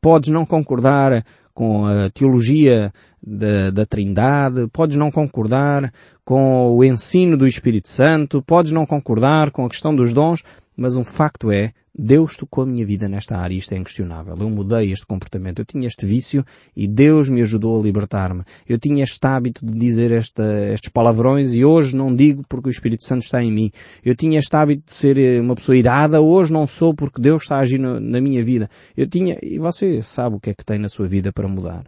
Podes 0.00 0.30
não 0.30 0.44
concordar 0.44 1.24
com 1.54 1.86
a 1.86 2.08
teologia 2.10 2.92
da, 3.20 3.70
da 3.70 3.84
Trindade, 3.84 4.68
podes 4.72 4.96
não 4.96 5.10
concordar 5.10 5.92
com 6.24 6.70
o 6.70 6.84
ensino 6.84 7.36
do 7.36 7.48
Espírito 7.48 7.88
Santo, 7.88 8.40
podes 8.42 8.70
não 8.70 8.86
concordar 8.86 9.50
com 9.50 9.66
a 9.66 9.68
questão 9.68 9.94
dos 9.94 10.12
dons, 10.12 10.44
mas 10.78 10.94
um 10.94 11.02
facto 11.02 11.50
é, 11.50 11.72
Deus 11.92 12.36
tocou 12.36 12.62
a 12.62 12.66
minha 12.66 12.86
vida 12.86 13.08
nesta 13.08 13.36
área, 13.36 13.56
isto 13.56 13.74
é 13.74 13.76
inquestionável. 13.76 14.36
Eu 14.38 14.48
mudei 14.48 14.92
este 14.92 15.04
comportamento. 15.04 15.58
Eu 15.58 15.64
tinha 15.64 15.88
este 15.88 16.06
vício 16.06 16.44
e 16.76 16.86
Deus 16.86 17.28
me 17.28 17.42
ajudou 17.42 17.80
a 17.80 17.82
libertar-me. 17.82 18.44
Eu 18.64 18.78
tinha 18.78 19.02
este 19.02 19.26
hábito 19.26 19.66
de 19.66 19.76
dizer 19.76 20.12
esta, 20.12 20.44
estes 20.72 20.92
palavrões 20.92 21.52
e 21.52 21.64
hoje 21.64 21.96
não 21.96 22.14
digo 22.14 22.44
porque 22.48 22.68
o 22.68 22.70
Espírito 22.70 23.02
Santo 23.02 23.24
está 23.24 23.42
em 23.42 23.50
mim. 23.50 23.72
Eu 24.04 24.14
tinha 24.14 24.38
este 24.38 24.54
hábito 24.54 24.84
de 24.86 24.94
ser 24.94 25.18
eh, 25.18 25.40
uma 25.40 25.56
pessoa 25.56 25.76
irada, 25.76 26.20
hoje 26.20 26.52
não 26.52 26.68
sou 26.68 26.94
porque 26.94 27.20
Deus 27.20 27.42
está 27.42 27.58
agindo 27.58 27.98
na 27.98 28.20
minha 28.20 28.44
vida. 28.44 28.70
Eu 28.96 29.08
tinha, 29.08 29.36
e 29.42 29.58
você 29.58 30.00
sabe 30.00 30.36
o 30.36 30.40
que 30.40 30.50
é 30.50 30.54
que 30.54 30.64
tem 30.64 30.78
na 30.78 30.88
sua 30.88 31.08
vida 31.08 31.32
para 31.32 31.48
mudar. 31.48 31.86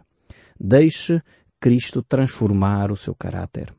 Deixe 0.59 1.21
Cristo 1.61 2.03
transformar 2.03 2.91
o 2.91 2.97
seu 2.97 3.15
caráter. 3.15 3.73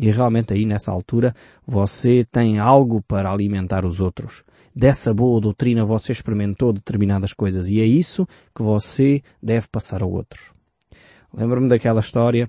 E 0.00 0.10
realmente 0.10 0.54
aí 0.54 0.64
nessa 0.64 0.90
altura 0.90 1.34
você 1.66 2.24
tem 2.24 2.58
algo 2.58 3.02
para 3.02 3.30
alimentar 3.30 3.84
os 3.84 4.00
outros 4.00 4.42
dessa 4.74 5.14
boa 5.14 5.40
doutrina 5.40 5.84
você 5.84 6.12
experimentou 6.12 6.72
determinadas 6.72 7.32
coisas 7.32 7.68
e 7.68 7.80
é 7.80 7.84
isso 7.84 8.26
que 8.54 8.62
você 8.62 9.22
deve 9.42 9.68
passar 9.68 10.02
a 10.02 10.06
outros. 10.06 10.52
Lembro-me 11.32 11.68
daquela 11.68 12.00
história 12.00 12.48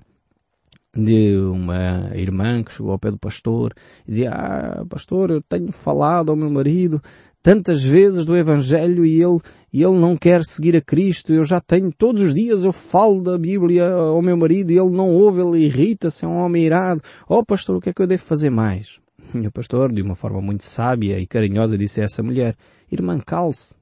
de 0.96 1.36
uma 1.36 2.10
irmã 2.14 2.62
que 2.62 2.72
chegou 2.72 2.92
ao 2.92 2.98
pé 2.98 3.10
do 3.10 3.18
pastor 3.18 3.74
e 4.06 4.10
dizia, 4.10 4.30
ah, 4.30 4.84
pastor, 4.88 5.30
eu 5.30 5.42
tenho 5.42 5.70
falado 5.70 6.30
ao 6.30 6.36
meu 6.36 6.50
marido 6.50 7.00
tantas 7.42 7.84
vezes 7.84 8.24
do 8.24 8.36
Evangelho 8.36 9.04
e 9.04 9.22
ele, 9.22 9.38
e 9.72 9.82
ele 9.82 9.98
não 9.98 10.16
quer 10.16 10.42
seguir 10.44 10.74
a 10.74 10.80
Cristo. 10.80 11.32
Eu 11.32 11.44
já 11.44 11.60
tenho, 11.60 11.92
todos 11.92 12.22
os 12.22 12.34
dias 12.34 12.64
eu 12.64 12.72
falo 12.72 13.22
da 13.22 13.38
Bíblia 13.38 13.92
ao 13.92 14.20
meu 14.20 14.36
marido 14.36 14.72
e 14.72 14.78
ele 14.78 14.90
não 14.90 15.10
ouve, 15.10 15.40
ele 15.40 15.64
irrita-se, 15.64 16.24
é 16.24 16.28
um 16.28 16.38
homem 16.38 16.64
irado. 16.64 17.00
Oh 17.28 17.44
pastor, 17.44 17.76
o 17.76 17.80
que 17.80 17.90
é 17.90 17.92
que 17.92 18.02
eu 18.02 18.06
devo 18.06 18.24
fazer 18.24 18.50
mais? 18.50 18.98
O 19.34 19.50
pastor, 19.50 19.92
de 19.92 20.02
uma 20.02 20.14
forma 20.14 20.40
muito 20.40 20.64
sábia 20.64 21.18
e 21.18 21.26
carinhosa, 21.26 21.76
disse 21.76 22.00
a 22.00 22.04
essa 22.04 22.22
mulher, 22.22 22.56
Irmã, 22.90 23.18
calce 23.18 23.74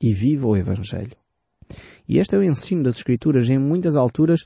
e 0.00 0.12
viva 0.12 0.46
o 0.46 0.56
Evangelho. 0.56 1.16
E 2.08 2.18
este 2.18 2.34
é 2.34 2.38
o 2.38 2.42
ensino 2.42 2.82
das 2.82 2.96
Escrituras. 2.96 3.48
Em 3.48 3.58
muitas 3.58 3.96
alturas 3.96 4.44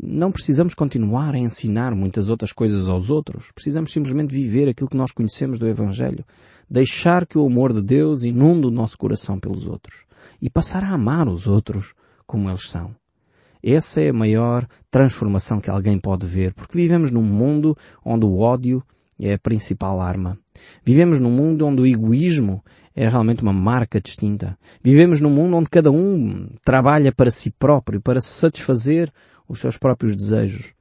não 0.00 0.32
precisamos 0.32 0.74
continuar 0.74 1.34
a 1.34 1.38
ensinar 1.38 1.94
muitas 1.94 2.28
outras 2.28 2.52
coisas 2.52 2.88
aos 2.88 3.08
outros. 3.08 3.50
Precisamos 3.52 3.92
simplesmente 3.92 4.34
viver 4.34 4.68
aquilo 4.68 4.90
que 4.90 4.96
nós 4.96 5.12
conhecemos 5.12 5.58
do 5.58 5.66
Evangelho. 5.66 6.24
Deixar 6.68 7.26
que 7.26 7.38
o 7.38 7.46
amor 7.46 7.72
de 7.72 7.82
Deus 7.82 8.22
inunde 8.22 8.66
o 8.66 8.70
nosso 8.70 8.98
coração 8.98 9.38
pelos 9.38 9.66
outros. 9.66 10.04
E 10.42 10.50
passar 10.50 10.82
a 10.82 10.90
amar 10.90 11.28
os 11.28 11.46
outros 11.46 11.94
como 12.26 12.50
eles 12.50 12.68
são. 12.68 12.94
Essa 13.62 14.00
é 14.00 14.10
a 14.10 14.12
maior 14.12 14.66
transformação 14.90 15.60
que 15.60 15.70
alguém 15.70 15.98
pode 15.98 16.26
ver, 16.26 16.54
porque 16.54 16.76
vivemos 16.76 17.10
num 17.10 17.22
mundo 17.22 17.76
onde 18.04 18.24
o 18.24 18.38
ódio 18.38 18.82
é 19.18 19.34
a 19.34 19.38
principal 19.38 20.00
arma. 20.00 20.38
Vivemos 20.84 21.20
num 21.20 21.30
mundo 21.30 21.66
onde 21.66 21.82
o 21.82 21.86
egoísmo 21.86 22.62
é 22.94 23.08
realmente 23.08 23.42
uma 23.42 23.52
marca 23.52 24.00
distinta. 24.00 24.58
Vivemos 24.82 25.20
num 25.20 25.30
mundo 25.30 25.56
onde 25.56 25.68
cada 25.68 25.90
um 25.90 26.48
trabalha 26.64 27.12
para 27.12 27.30
si 27.30 27.50
próprio, 27.50 28.00
para 28.00 28.20
satisfazer 28.20 29.12
os 29.48 29.60
seus 29.60 29.76
próprios 29.76 30.16
desejos. 30.16 30.72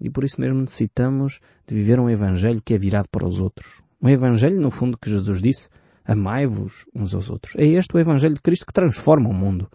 E 0.00 0.10
por 0.10 0.24
isso 0.24 0.40
mesmo 0.40 0.60
necessitamos 0.60 1.40
de 1.66 1.74
viver 1.74 1.98
um 1.98 2.10
Evangelho 2.10 2.60
que 2.62 2.74
é 2.74 2.78
virado 2.78 3.08
para 3.10 3.26
os 3.26 3.40
outros. 3.40 3.82
Um 4.02 4.08
Evangelho, 4.08 4.60
no 4.60 4.70
fundo, 4.70 4.98
que 4.98 5.08
Jesus 5.08 5.40
disse, 5.40 5.68
amai-vos 6.04 6.86
uns 6.94 7.14
aos 7.14 7.30
outros. 7.30 7.54
É 7.56 7.64
este 7.64 7.96
o 7.96 7.98
Evangelho 7.98 8.34
de 8.34 8.42
Cristo 8.42 8.66
que 8.66 8.72
transforma 8.72 9.28
o 9.28 9.34
mundo. 9.34 9.70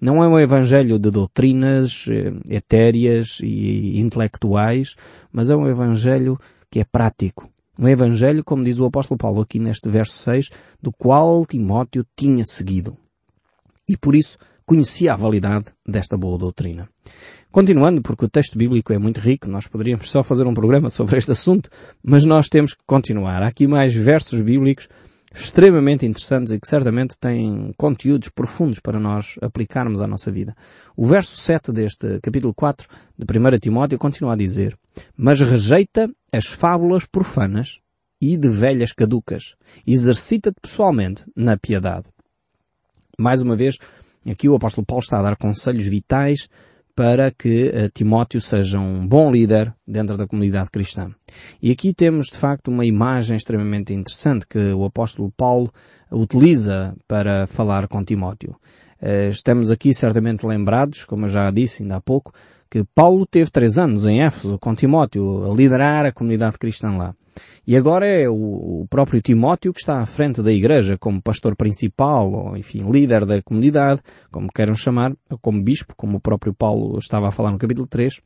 Não 0.00 0.22
é 0.22 0.28
um 0.28 0.38
Evangelho 0.38 0.98
de 0.98 1.10
doutrinas 1.10 2.06
eh, 2.08 2.32
etéreas 2.48 3.40
e 3.42 4.00
intelectuais, 4.00 4.94
mas 5.32 5.50
é 5.50 5.56
um 5.56 5.68
Evangelho 5.68 6.38
que 6.70 6.80
é 6.80 6.84
prático. 6.84 7.48
Um 7.78 7.88
Evangelho, 7.88 8.42
como 8.42 8.64
diz 8.64 8.78
o 8.78 8.84
apóstolo 8.84 9.16
Paulo 9.16 9.40
aqui 9.40 9.58
neste 9.58 9.88
verso 9.88 10.18
6, 10.18 10.50
do 10.82 10.90
qual 10.92 11.46
Timóteo 11.46 12.04
tinha 12.16 12.44
seguido. 12.44 12.96
E 13.88 13.96
por 13.96 14.14
isso 14.14 14.36
conhecia 14.66 15.12
a 15.12 15.16
validade 15.16 15.66
desta 15.86 16.16
boa 16.16 16.36
doutrina. 16.36 16.88
Continuando, 17.50 18.02
porque 18.02 18.26
o 18.26 18.28
texto 18.28 18.58
bíblico 18.58 18.92
é 18.92 18.98
muito 18.98 19.20
rico, 19.20 19.48
nós 19.48 19.66
poderíamos 19.66 20.10
só 20.10 20.22
fazer 20.22 20.46
um 20.46 20.52
programa 20.52 20.90
sobre 20.90 21.16
este 21.16 21.32
assunto, 21.32 21.70
mas 22.02 22.24
nós 22.26 22.48
temos 22.48 22.74
que 22.74 22.82
continuar. 22.86 23.42
Há 23.42 23.46
aqui 23.46 23.66
mais 23.66 23.94
versos 23.94 24.42
bíblicos 24.42 24.86
extremamente 25.34 26.06
interessantes 26.06 26.52
e 26.52 26.60
que 26.60 26.68
certamente 26.68 27.18
têm 27.18 27.72
conteúdos 27.76 28.28
profundos 28.28 28.80
para 28.80 28.98
nós 28.98 29.36
aplicarmos 29.42 30.00
à 30.00 30.06
nossa 30.06 30.30
vida. 30.30 30.56
O 30.96 31.06
verso 31.06 31.36
7 31.36 31.72
deste 31.72 32.20
capítulo 32.20 32.54
4 32.54 32.88
de 33.16 33.38
1 33.38 33.58
Timóteo 33.58 33.98
continua 33.98 34.32
a 34.32 34.36
dizer, 34.36 34.76
mas 35.16 35.40
rejeita 35.40 36.10
as 36.32 36.46
fábulas 36.46 37.04
profanas 37.06 37.78
e 38.20 38.36
de 38.36 38.48
velhas 38.48 38.92
caducas. 38.92 39.54
Exercita-te 39.86 40.60
pessoalmente 40.60 41.24
na 41.36 41.56
piedade. 41.56 42.06
Mais 43.18 43.42
uma 43.42 43.56
vez, 43.56 43.76
aqui 44.28 44.48
o 44.48 44.54
apóstolo 44.54 44.86
Paulo 44.86 45.02
está 45.02 45.18
a 45.18 45.22
dar 45.22 45.36
conselhos 45.36 45.86
vitais 45.86 46.48
para 46.98 47.30
que 47.30 47.68
uh, 47.68 47.88
Timóteo 47.94 48.40
seja 48.40 48.76
um 48.80 49.06
bom 49.06 49.30
líder 49.30 49.72
dentro 49.86 50.16
da 50.16 50.26
comunidade 50.26 50.68
cristã. 50.68 51.14
E 51.62 51.70
aqui 51.70 51.94
temos 51.94 52.26
de 52.26 52.36
facto 52.36 52.72
uma 52.72 52.84
imagem 52.84 53.36
extremamente 53.36 53.94
interessante 53.94 54.48
que 54.48 54.72
o 54.72 54.84
apóstolo 54.84 55.32
Paulo 55.36 55.72
utiliza 56.10 56.96
para 57.06 57.46
falar 57.46 57.86
com 57.86 58.02
Timóteo. 58.02 58.56
Uh, 59.00 59.28
estamos 59.30 59.70
aqui 59.70 59.94
certamente 59.94 60.44
lembrados, 60.44 61.04
como 61.04 61.26
eu 61.26 61.28
já 61.28 61.48
disse 61.52 61.84
ainda 61.84 61.94
há 61.94 62.00
pouco, 62.00 62.32
que 62.70 62.84
Paulo 62.94 63.24
teve 63.26 63.50
três 63.50 63.78
anos 63.78 64.04
em 64.04 64.22
Éfeso 64.22 64.58
com 64.58 64.74
Timóteo 64.74 65.50
a 65.50 65.54
liderar 65.54 66.04
a 66.04 66.12
comunidade 66.12 66.58
cristã 66.58 66.90
lá. 66.96 67.14
E 67.66 67.76
agora 67.76 68.06
é 68.06 68.28
o, 68.28 68.86
próprio 68.88 69.20
Timóteo 69.20 69.72
que 69.72 69.80
está 69.80 70.00
à 70.00 70.06
frente 70.06 70.42
da 70.42 70.52
igreja 70.52 70.96
como 70.98 71.22
pastor 71.22 71.54
principal, 71.54 72.32
ou 72.32 72.56
enfim, 72.56 72.90
líder 72.90 73.24
da 73.26 73.42
comunidade, 73.42 74.00
como 74.30 74.48
queiram 74.48 74.74
chamar, 74.74 75.12
ou 75.30 75.38
como 75.38 75.62
bispo, 75.62 75.94
como 75.96 76.16
o 76.16 76.20
próprio 76.20 76.54
Paulo 76.54 76.98
estava 76.98 77.28
a 77.28 77.30
falar 77.30 77.50
no 77.50 77.58
capítulo 77.58 77.86
3, 77.86 78.20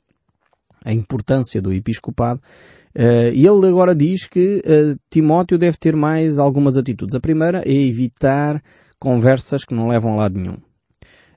a 0.85 0.93
importância 0.93 1.61
do 1.61 1.73
episcopado. 1.73 2.41
Uh, 2.95 3.33
e 3.33 3.47
ele 3.47 3.67
agora 3.67 3.95
diz 3.95 4.27
que 4.27 4.63
uh, 4.65 4.99
Timóteo 5.11 5.59
deve 5.59 5.77
ter 5.77 5.97
mais 5.97 6.39
algumas 6.39 6.77
atitudes. 6.77 7.15
A 7.15 7.21
primeira 7.21 7.63
é 7.67 7.73
evitar 7.73 8.63
conversas 8.99 9.65
que 9.65 9.75
não 9.75 9.89
levam 9.89 10.13
a 10.13 10.17
lado 10.17 10.39
nenhum. 10.39 10.59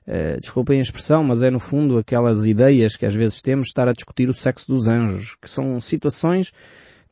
Uh, 0.06 0.40
desculpem 0.40 0.78
a 0.78 0.82
expressão, 0.82 1.24
mas 1.24 1.42
é 1.42 1.50
no 1.50 1.58
fundo 1.58 1.98
aquelas 1.98 2.46
ideias 2.46 2.94
que 2.94 3.04
às 3.04 3.14
vezes 3.14 3.42
temos 3.42 3.64
de 3.64 3.70
estar 3.70 3.88
a 3.88 3.92
discutir 3.92 4.28
o 4.28 4.34
sexo 4.34 4.68
dos 4.68 4.86
anjos, 4.86 5.36
que 5.40 5.50
são 5.50 5.80
situações 5.80 6.52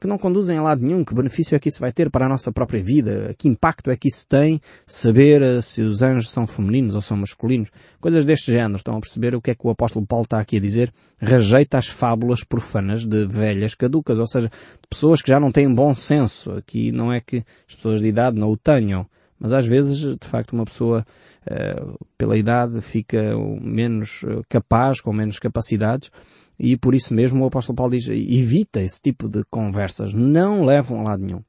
que 0.04 0.08
não 0.08 0.18
conduzem 0.18 0.58
a 0.58 0.62
lado 0.62 0.84
nenhum. 0.84 1.02
Que 1.02 1.14
benefício 1.14 1.56
é 1.56 1.58
que 1.58 1.70
isso 1.70 1.80
vai 1.80 1.90
ter 1.90 2.10
para 2.10 2.26
a 2.26 2.28
nossa 2.28 2.52
própria 2.52 2.82
vida? 2.82 3.34
Que 3.38 3.48
impacto 3.48 3.90
é 3.90 3.96
que 3.96 4.08
isso 4.08 4.26
tem 4.28 4.60
saber 4.86 5.40
eh, 5.40 5.62
se 5.62 5.80
os 5.80 6.02
anjos 6.02 6.30
são 6.30 6.46
femininos 6.46 6.94
ou 6.94 7.00
são 7.00 7.16
masculinos? 7.16 7.70
Coisas 8.00 8.26
deste 8.26 8.52
género. 8.52 8.76
Estão 8.76 8.98
a 8.98 9.00
perceber 9.00 9.34
o 9.34 9.40
que 9.40 9.50
é 9.50 9.54
que 9.54 9.66
o 9.66 9.70
apóstolo 9.70 10.06
Paulo 10.06 10.24
está 10.24 10.38
aqui 10.38 10.58
a 10.58 10.60
dizer? 10.60 10.92
Rejeita 11.18 11.78
as 11.78 11.86
fábulas 11.86 12.44
profanas 12.44 13.06
de 13.06 13.26
velhas 13.26 13.74
caducas, 13.74 14.18
ou 14.18 14.26
seja, 14.26 14.48
de 14.48 14.88
pessoas 14.90 15.22
que 15.22 15.30
já 15.30 15.40
não 15.40 15.50
têm 15.50 15.72
bom 15.72 15.94
senso. 15.94 16.52
Aqui 16.52 16.92
não 16.92 17.10
é 17.10 17.20
que 17.20 17.42
as 17.66 17.74
pessoas 17.74 18.00
de 18.00 18.06
idade 18.06 18.38
não 18.38 18.50
o 18.50 18.58
tenham, 18.58 19.06
mas 19.44 19.52
às 19.52 19.66
vezes, 19.66 19.98
de 19.98 20.26
facto, 20.26 20.54
uma 20.54 20.64
pessoa 20.64 21.04
uh, 21.42 22.06
pela 22.16 22.34
idade 22.34 22.80
fica 22.80 23.36
menos 23.60 24.24
eh, 24.26 24.40
capaz, 24.48 25.02
com 25.02 25.12
menos 25.12 25.38
capacidades, 25.38 26.10
e 26.58 26.78
por 26.78 26.94
isso 26.94 27.12
mesmo 27.12 27.44
o 27.44 27.46
apóstolo 27.46 27.76
Paulo 27.76 27.92
diz, 27.92 28.08
evita 28.08 28.80
esse 28.80 29.02
tipo 29.02 29.28
de 29.28 29.44
conversas, 29.50 30.14
não 30.14 30.64
levam 30.64 31.00
a 31.00 31.10
lado 31.10 31.26
nenhum. 31.26 31.42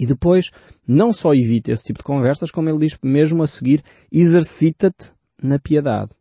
E 0.00 0.06
depois, 0.06 0.48
não 0.88 1.12
só 1.12 1.34
evita 1.34 1.70
esse 1.70 1.84
tipo 1.84 1.98
de 1.98 2.04
conversas, 2.04 2.50
como 2.50 2.70
ele 2.70 2.78
diz 2.78 2.96
mesmo 3.04 3.42
a 3.42 3.46
seguir, 3.46 3.84
exercita-te 4.10 5.12
na 5.42 5.58
piedade. 5.58 6.12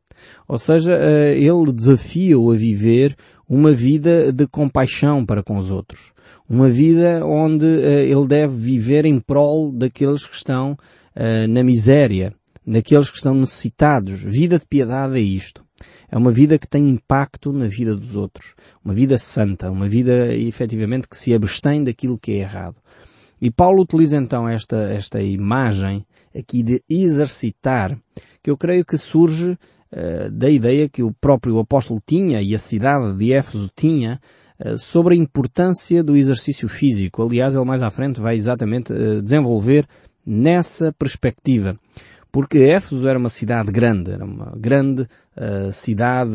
Ou 0.50 0.58
seja, 0.58 0.98
eh, 0.98 1.40
ele 1.40 1.72
desafia-o 1.72 2.52
a 2.52 2.58
viver 2.58 3.16
uma 3.48 3.72
vida 3.72 4.34
de 4.34 4.46
compaixão 4.48 5.25
para 5.25 5.42
com 5.42 5.58
os 5.58 5.72
outros. 5.72 6.12
Uma 6.50 6.70
vida 6.70 7.26
onde 7.26 7.66
eh, 7.66 8.06
ele 8.06 8.28
deve 8.28 8.56
viver 8.56 9.06
em 9.06 9.20
prol 9.20 9.72
daqueles 9.72 10.28
que 10.28 10.36
estão 10.36 10.78
eh, 11.16 11.48
na 11.48 11.64
miséria, 11.64 12.34
daqueles 12.66 13.10
que 13.10 13.18
estão 13.18 13.34
necessitados. 13.34 14.22
Vida 14.22 14.60
de 14.60 14.66
piedade 14.66 15.18
é 15.18 15.22
isto. 15.22 15.64
É 16.12 16.18
uma 16.18 16.32
vida 16.32 16.60
que 16.60 16.68
tem 16.68 16.90
impacto 16.90 17.52
na 17.52 17.68
vida 17.68 17.96
dos 17.96 18.16
outros. 18.16 18.54
Uma 18.84 18.94
vida 18.94 19.18
santa, 19.18 19.72
uma 19.72 19.88
vida 19.88 20.34
efetivamente 20.36 21.08
que 21.08 21.18
se 21.18 21.34
abstém 21.34 21.84
daquilo 21.84 22.20
que 22.20 22.34
é 22.34 22.40
errado. 22.40 22.76
E 23.42 23.50
Paulo 23.50 23.82
utiliza 23.82 24.16
então 24.16 24.48
esta, 24.48 24.78
esta 24.94 25.22
imagem 25.22 26.06
aqui 26.34 26.64
de 26.64 26.82
exercitar, 26.90 27.98
que 28.42 28.50
eu 28.50 28.58
creio 28.58 28.86
que 28.86 28.98
surge 28.98 29.52
uh, 29.52 30.32
da 30.32 30.50
ideia 30.50 30.88
que 30.88 31.04
o 31.04 31.12
próprio 31.12 31.60
apóstolo 31.60 32.02
tinha 32.06 32.42
e 32.42 32.56
a 32.56 32.60
cidade 32.60 33.18
de 33.18 33.34
Éfeso 33.34 33.70
tinha 33.76 34.20
sobre 34.77 35.15
a 35.15 35.17
importância 35.17 36.03
do 36.03 36.15
exercício 36.15 36.67
físico. 36.67 37.24
Aliás, 37.24 37.55
ele 37.55 37.65
mais 37.65 37.82
à 37.82 37.91
frente 37.91 38.20
vai 38.20 38.36
exatamente 38.36 38.93
uh, 38.93 39.22
desenvolver 39.22 39.86
nessa 40.25 40.93
perspectiva 40.93 41.77
porque 42.34 42.58
Éfeso 42.58 43.08
era 43.08 43.20
uma 43.20 43.29
cidade 43.29 43.72
grande, 43.72 44.12
era 44.12 44.25
uma 44.25 44.51
grande 44.58 45.03
uh, 45.03 45.72
cidade 45.72 46.32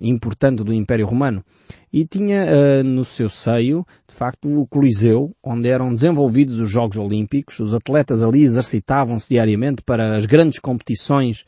importante 0.00 0.64
do 0.64 0.72
Império 0.72 1.06
Romano 1.06 1.44
e 1.92 2.06
tinha 2.06 2.46
uh, 2.46 2.82
no 2.82 3.04
seu 3.04 3.28
seio, 3.28 3.84
de 4.08 4.14
facto, 4.14 4.48
o 4.48 4.66
Coliseu, 4.66 5.36
onde 5.44 5.68
eram 5.68 5.92
desenvolvidos 5.92 6.58
os 6.58 6.70
Jogos 6.70 6.96
Olímpicos. 6.96 7.60
Os 7.60 7.74
atletas 7.74 8.22
ali 8.22 8.40
exercitavam-se 8.42 9.28
diariamente 9.28 9.82
para 9.82 10.16
as 10.16 10.24
grandes 10.24 10.58
competições 10.58 11.42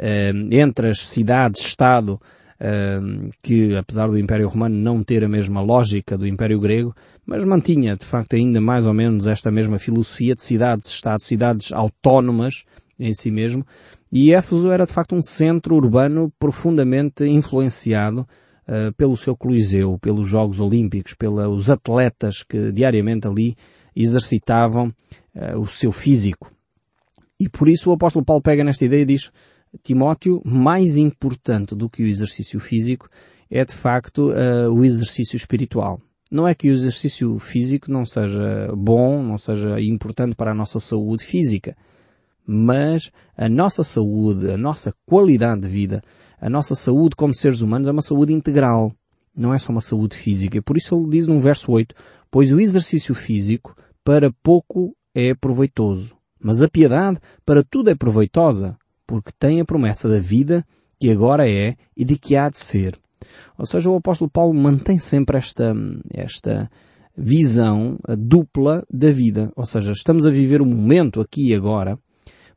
uh, 0.00 0.48
entre 0.50 0.88
as 0.88 1.06
cidades-estado, 1.06 2.18
que 3.42 3.76
apesar 3.76 4.08
do 4.08 4.18
Império 4.18 4.48
Romano 4.48 4.74
não 4.74 5.02
ter 5.02 5.22
a 5.22 5.28
mesma 5.28 5.60
lógica 5.60 6.16
do 6.16 6.26
Império 6.26 6.58
Grego, 6.58 6.94
mas 7.24 7.44
mantinha 7.44 7.96
de 7.96 8.04
facto 8.04 8.34
ainda 8.34 8.60
mais 8.60 8.86
ou 8.86 8.94
menos 8.94 9.26
esta 9.26 9.50
mesma 9.50 9.78
filosofia 9.78 10.34
de 10.34 10.42
cidades-estado, 10.42 11.22
cidades 11.22 11.72
autónomas, 11.72 12.64
em 12.98 13.12
si 13.12 13.30
mesmo, 13.30 13.64
e 14.10 14.32
Éfeso 14.32 14.70
era 14.70 14.86
de 14.86 14.92
facto 14.92 15.14
um 15.14 15.22
centro 15.22 15.74
urbano 15.74 16.32
profundamente 16.38 17.24
influenciado 17.24 18.20
uh, 18.20 18.92
pelo 18.96 19.16
seu 19.16 19.36
Coliseu, 19.36 19.98
pelos 19.98 20.28
Jogos 20.28 20.60
Olímpicos, 20.60 21.14
pelos 21.14 21.68
atletas 21.68 22.42
que 22.42 22.72
diariamente 22.72 23.26
ali 23.26 23.54
exercitavam 23.94 24.92
uh, 25.34 25.58
o 25.58 25.66
seu 25.66 25.92
físico. 25.92 26.50
E 27.38 27.48
por 27.48 27.68
isso 27.68 27.90
o 27.90 27.92
apóstolo 27.92 28.24
Paulo 28.24 28.42
pega 28.42 28.64
nesta 28.64 28.84
ideia 28.84 29.02
e 29.02 29.06
diz, 29.06 29.30
Timóteo, 29.82 30.42
mais 30.44 30.96
importante 30.96 31.74
do 31.74 31.88
que 31.88 32.02
o 32.02 32.06
exercício 32.06 32.58
físico 32.60 33.08
é 33.50 33.64
de 33.64 33.74
facto 33.74 34.32
uh, 34.32 34.72
o 34.72 34.84
exercício 34.84 35.36
espiritual. 35.36 36.00
Não 36.30 36.46
é 36.46 36.54
que 36.54 36.68
o 36.68 36.72
exercício 36.72 37.38
físico 37.38 37.90
não 37.90 38.04
seja 38.04 38.72
bom, 38.76 39.22
não 39.22 39.38
seja 39.38 39.80
importante 39.80 40.34
para 40.34 40.50
a 40.50 40.54
nossa 40.54 40.80
saúde 40.80 41.24
física 41.24 41.76
mas 42.46 43.10
a 43.36 43.48
nossa 43.48 43.82
saúde, 43.82 44.50
a 44.50 44.56
nossa 44.56 44.94
qualidade 45.04 45.62
de 45.62 45.68
vida, 45.68 46.02
a 46.40 46.48
nossa 46.48 46.74
saúde 46.76 47.16
como 47.16 47.34
seres 47.34 47.60
humanos 47.60 47.88
é 47.88 47.90
uma 47.90 48.02
saúde 48.02 48.32
integral. 48.32 48.94
não 49.34 49.52
é 49.52 49.58
só 49.58 49.70
uma 49.70 49.82
saúde 49.82 50.16
física. 50.16 50.62
Por 50.62 50.78
isso 50.78 50.94
ele 50.94 51.10
diz 51.10 51.26
no 51.26 51.40
verso 51.40 51.70
8, 51.70 51.94
pois 52.30 52.50
o 52.52 52.60
exercício 52.60 53.14
físico 53.14 53.76
para 54.02 54.32
pouco 54.42 54.96
é 55.14 55.34
proveitoso, 55.34 56.16
mas 56.40 56.62
a 56.62 56.68
piedade 56.68 57.18
para 57.44 57.62
tudo 57.62 57.90
é 57.90 57.94
proveitosa, 57.94 58.78
porque 59.06 59.30
tem 59.38 59.60
a 59.60 59.64
promessa 59.64 60.08
da 60.08 60.18
vida 60.18 60.64
que 60.98 61.10
agora 61.10 61.48
é 61.48 61.76
e 61.96 62.04
de 62.04 62.18
que 62.18 62.36
há 62.36 62.48
de 62.48 62.58
ser. 62.58 62.98
Ou 63.58 63.66
seja, 63.66 63.90
o 63.90 63.96
apóstolo 63.96 64.30
Paulo 64.30 64.54
mantém 64.54 64.98
sempre 64.98 65.36
esta, 65.36 65.74
esta 66.12 66.70
visão 67.16 67.98
dupla 68.18 68.84
da 68.90 69.10
vida. 69.10 69.50
Ou 69.56 69.64
seja, 69.64 69.92
estamos 69.92 70.26
a 70.26 70.30
viver 70.30 70.60
o 70.60 70.66
momento 70.66 71.20
aqui 71.20 71.50
e 71.50 71.54
agora, 71.54 71.98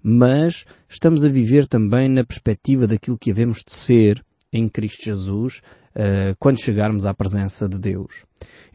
mas 0.02 0.66
estamos 0.88 1.24
a 1.24 1.30
viver 1.30 1.68
também 1.68 2.10
na 2.10 2.24
perspectiva 2.24 2.88
daquilo 2.88 3.18
que 3.18 3.32
havemos 3.32 3.64
de 3.66 3.72
ser 3.72 4.24
em 4.52 4.68
Cristo 4.68 5.04
Jesus 5.04 5.62
uh, 5.96 6.36
quando 6.40 6.62
chegarmos 6.62 7.06
à 7.06 7.14
presença 7.14 7.68
de 7.68 7.80
Deus. 7.80 8.26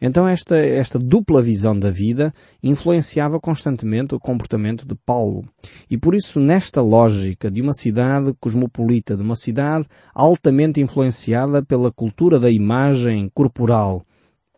Então 0.01 0.27
esta, 0.27 0.57
esta 0.57 0.99
dupla 0.99 1.41
visão 1.41 1.77
da 1.77 1.89
vida 1.89 2.33
influenciava 2.61 3.39
constantemente 3.39 4.13
o 4.13 4.19
comportamento 4.19 4.85
de 4.85 4.95
Paulo. 4.95 5.43
E 5.89 5.97
por 5.97 6.13
isso, 6.13 6.39
nesta 6.39 6.81
lógica 6.81 7.49
de 7.49 7.61
uma 7.61 7.73
cidade 7.73 8.33
cosmopolita, 8.39 9.15
de 9.15 9.23
uma 9.23 9.35
cidade 9.35 9.85
altamente 10.13 10.81
influenciada 10.81 11.63
pela 11.63 11.91
cultura 11.91 12.39
da 12.39 12.51
imagem 12.51 13.29
corporal, 13.33 14.05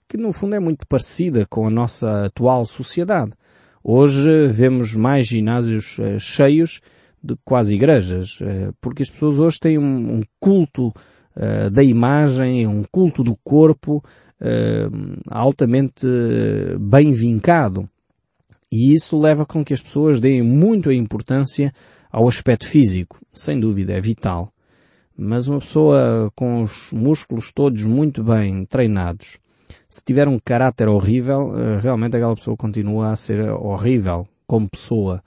que 0.08 0.18
no 0.18 0.34
fundo 0.34 0.56
é 0.56 0.60
muito 0.60 0.88
parecida 0.88 1.46
com 1.46 1.68
a 1.68 1.70
nossa 1.70 2.26
atual 2.26 2.66
sociedade. 2.66 3.32
Hoje 3.84 4.48
vemos 4.48 4.94
mais 4.94 5.28
ginásios 5.28 5.98
uh, 6.00 6.20
cheios 6.20 6.82
de 7.24 7.36
quase 7.46 7.76
igrejas, 7.76 8.40
uh, 8.42 8.74
porque 8.82 9.04
as 9.04 9.10
pessoas 9.10 9.38
hoje 9.40 9.60
têm 9.60 9.78
um 9.78 10.22
culto 10.40 10.92
uh, 11.38 11.70
da 11.70 11.84
imagem, 11.84 12.68
um 12.68 12.84
culto 12.92 13.24
do 13.24 13.38
corpo 13.44 14.04
altamente 15.32 16.06
bem 16.80 17.12
vincado. 17.12 17.90
E 18.72 18.94
isso 18.94 19.20
leva 19.20 19.48
com 19.48 19.66
que 19.66 19.74
as 19.74 19.82
pessoas 19.82 20.20
deem 20.20 20.44
muito 20.44 20.92
a 20.92 20.94
importância 20.94 21.74
ao 22.12 22.28
aspecto 22.28 22.68
físico. 22.68 23.20
Sem 23.34 23.60
dúvida, 23.60 23.94
é 23.94 24.00
vital. 24.00 24.54
Mas 25.18 25.48
uma 25.48 25.58
pessoa 25.58 26.32
com 26.36 26.62
os 26.62 26.92
músculos 26.92 27.52
todos 27.52 27.82
muito 27.84 28.24
bem 28.24 28.64
treinados, 28.66 29.40
se 29.90 30.04
tiver 30.04 30.28
um 30.28 30.40
caráter 30.40 30.88
horrível, 30.88 31.54
eh, 31.58 31.80
realmente 31.80 32.16
aquela 32.16 32.36
pessoa 32.36 32.58
continua 32.58 33.12
a 33.12 33.16
ser 33.16 33.50
horrível 33.52 34.28
como 34.46 34.70
pessoa. 34.70 35.24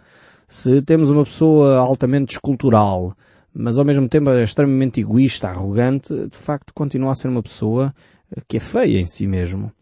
Se 0.46 0.82
temos 0.82 1.10
uma 1.10 1.24
pessoa 1.24 1.78
altamente 1.78 2.34
escultural, 2.34 3.14
mas 3.52 3.78
ao 3.78 3.84
mesmo 3.84 4.08
tempo 4.08 4.30
é 4.30 4.42
extremamente 4.42 5.00
egoísta, 5.00 5.48
arrogante, 5.48 6.12
de 6.28 6.36
facto 6.36 6.72
continua 6.74 7.12
a 7.12 7.14
ser 7.14 7.28
uma 7.28 7.42
pessoa 7.42 7.94
eh, 8.34 8.40
que 8.46 8.56
é 8.56 8.60
feia 8.60 8.98
em 8.98 9.06
si 9.06 9.26
mesmo. 9.26 9.72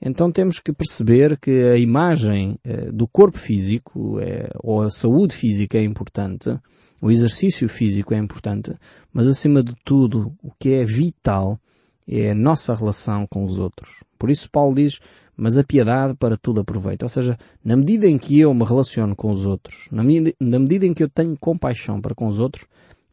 Então 0.00 0.30
temos 0.30 0.60
que 0.60 0.72
perceber 0.72 1.38
que 1.38 1.64
a 1.64 1.76
imagem 1.76 2.58
eh, 2.64 2.90
do 2.92 3.06
corpo 3.06 3.38
físico, 3.38 4.18
ou 4.62 4.82
a 4.82 4.90
saúde 4.90 5.34
física 5.34 5.76
é 5.76 5.82
importante, 5.82 6.56
o 7.00 7.10
exercício 7.10 7.68
físico 7.68 8.14
é 8.14 8.18
importante, 8.18 8.72
mas 9.12 9.26
acima 9.26 9.62
de 9.62 9.74
tudo, 9.84 10.32
o 10.42 10.50
que 10.58 10.74
é 10.74 10.84
vital 10.84 11.60
é 12.06 12.30
a 12.30 12.34
nossa 12.34 12.74
relação 12.74 13.26
com 13.26 13.44
os 13.44 13.58
outros. 13.58 14.02
Por 14.18 14.30
isso 14.30 14.50
Paulo 14.50 14.74
diz, 14.74 14.98
mas 15.36 15.56
a 15.56 15.62
piedade 15.62 16.16
para 16.16 16.36
tudo 16.36 16.60
aproveita. 16.60 17.04
Ou 17.04 17.08
seja, 17.08 17.38
na 17.64 17.76
medida 17.76 18.08
em 18.08 18.18
que 18.18 18.40
eu 18.40 18.52
me 18.52 18.64
relaciono 18.64 19.14
com 19.14 19.30
os 19.30 19.46
outros, 19.46 19.86
na 19.92 20.02
medida, 20.02 20.34
na 20.40 20.58
medida 20.58 20.86
em 20.86 20.92
que 20.92 21.02
eu 21.02 21.08
tenho 21.08 21.36
compaixão 21.38 22.00
para 22.00 22.14
com 22.14 22.26
os 22.26 22.40
outros, 22.40 22.66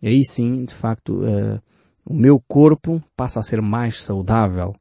aí 0.08 0.24
sim, 0.26 0.66
de 0.66 0.74
facto, 0.74 1.22
uh, 1.24 1.62
o 2.06 2.14
meu 2.14 2.40
corpo 2.48 3.02
passa 3.16 3.40
a 3.40 3.44
ser 3.44 3.62
mais 3.62 4.04
saudável. 4.04 4.76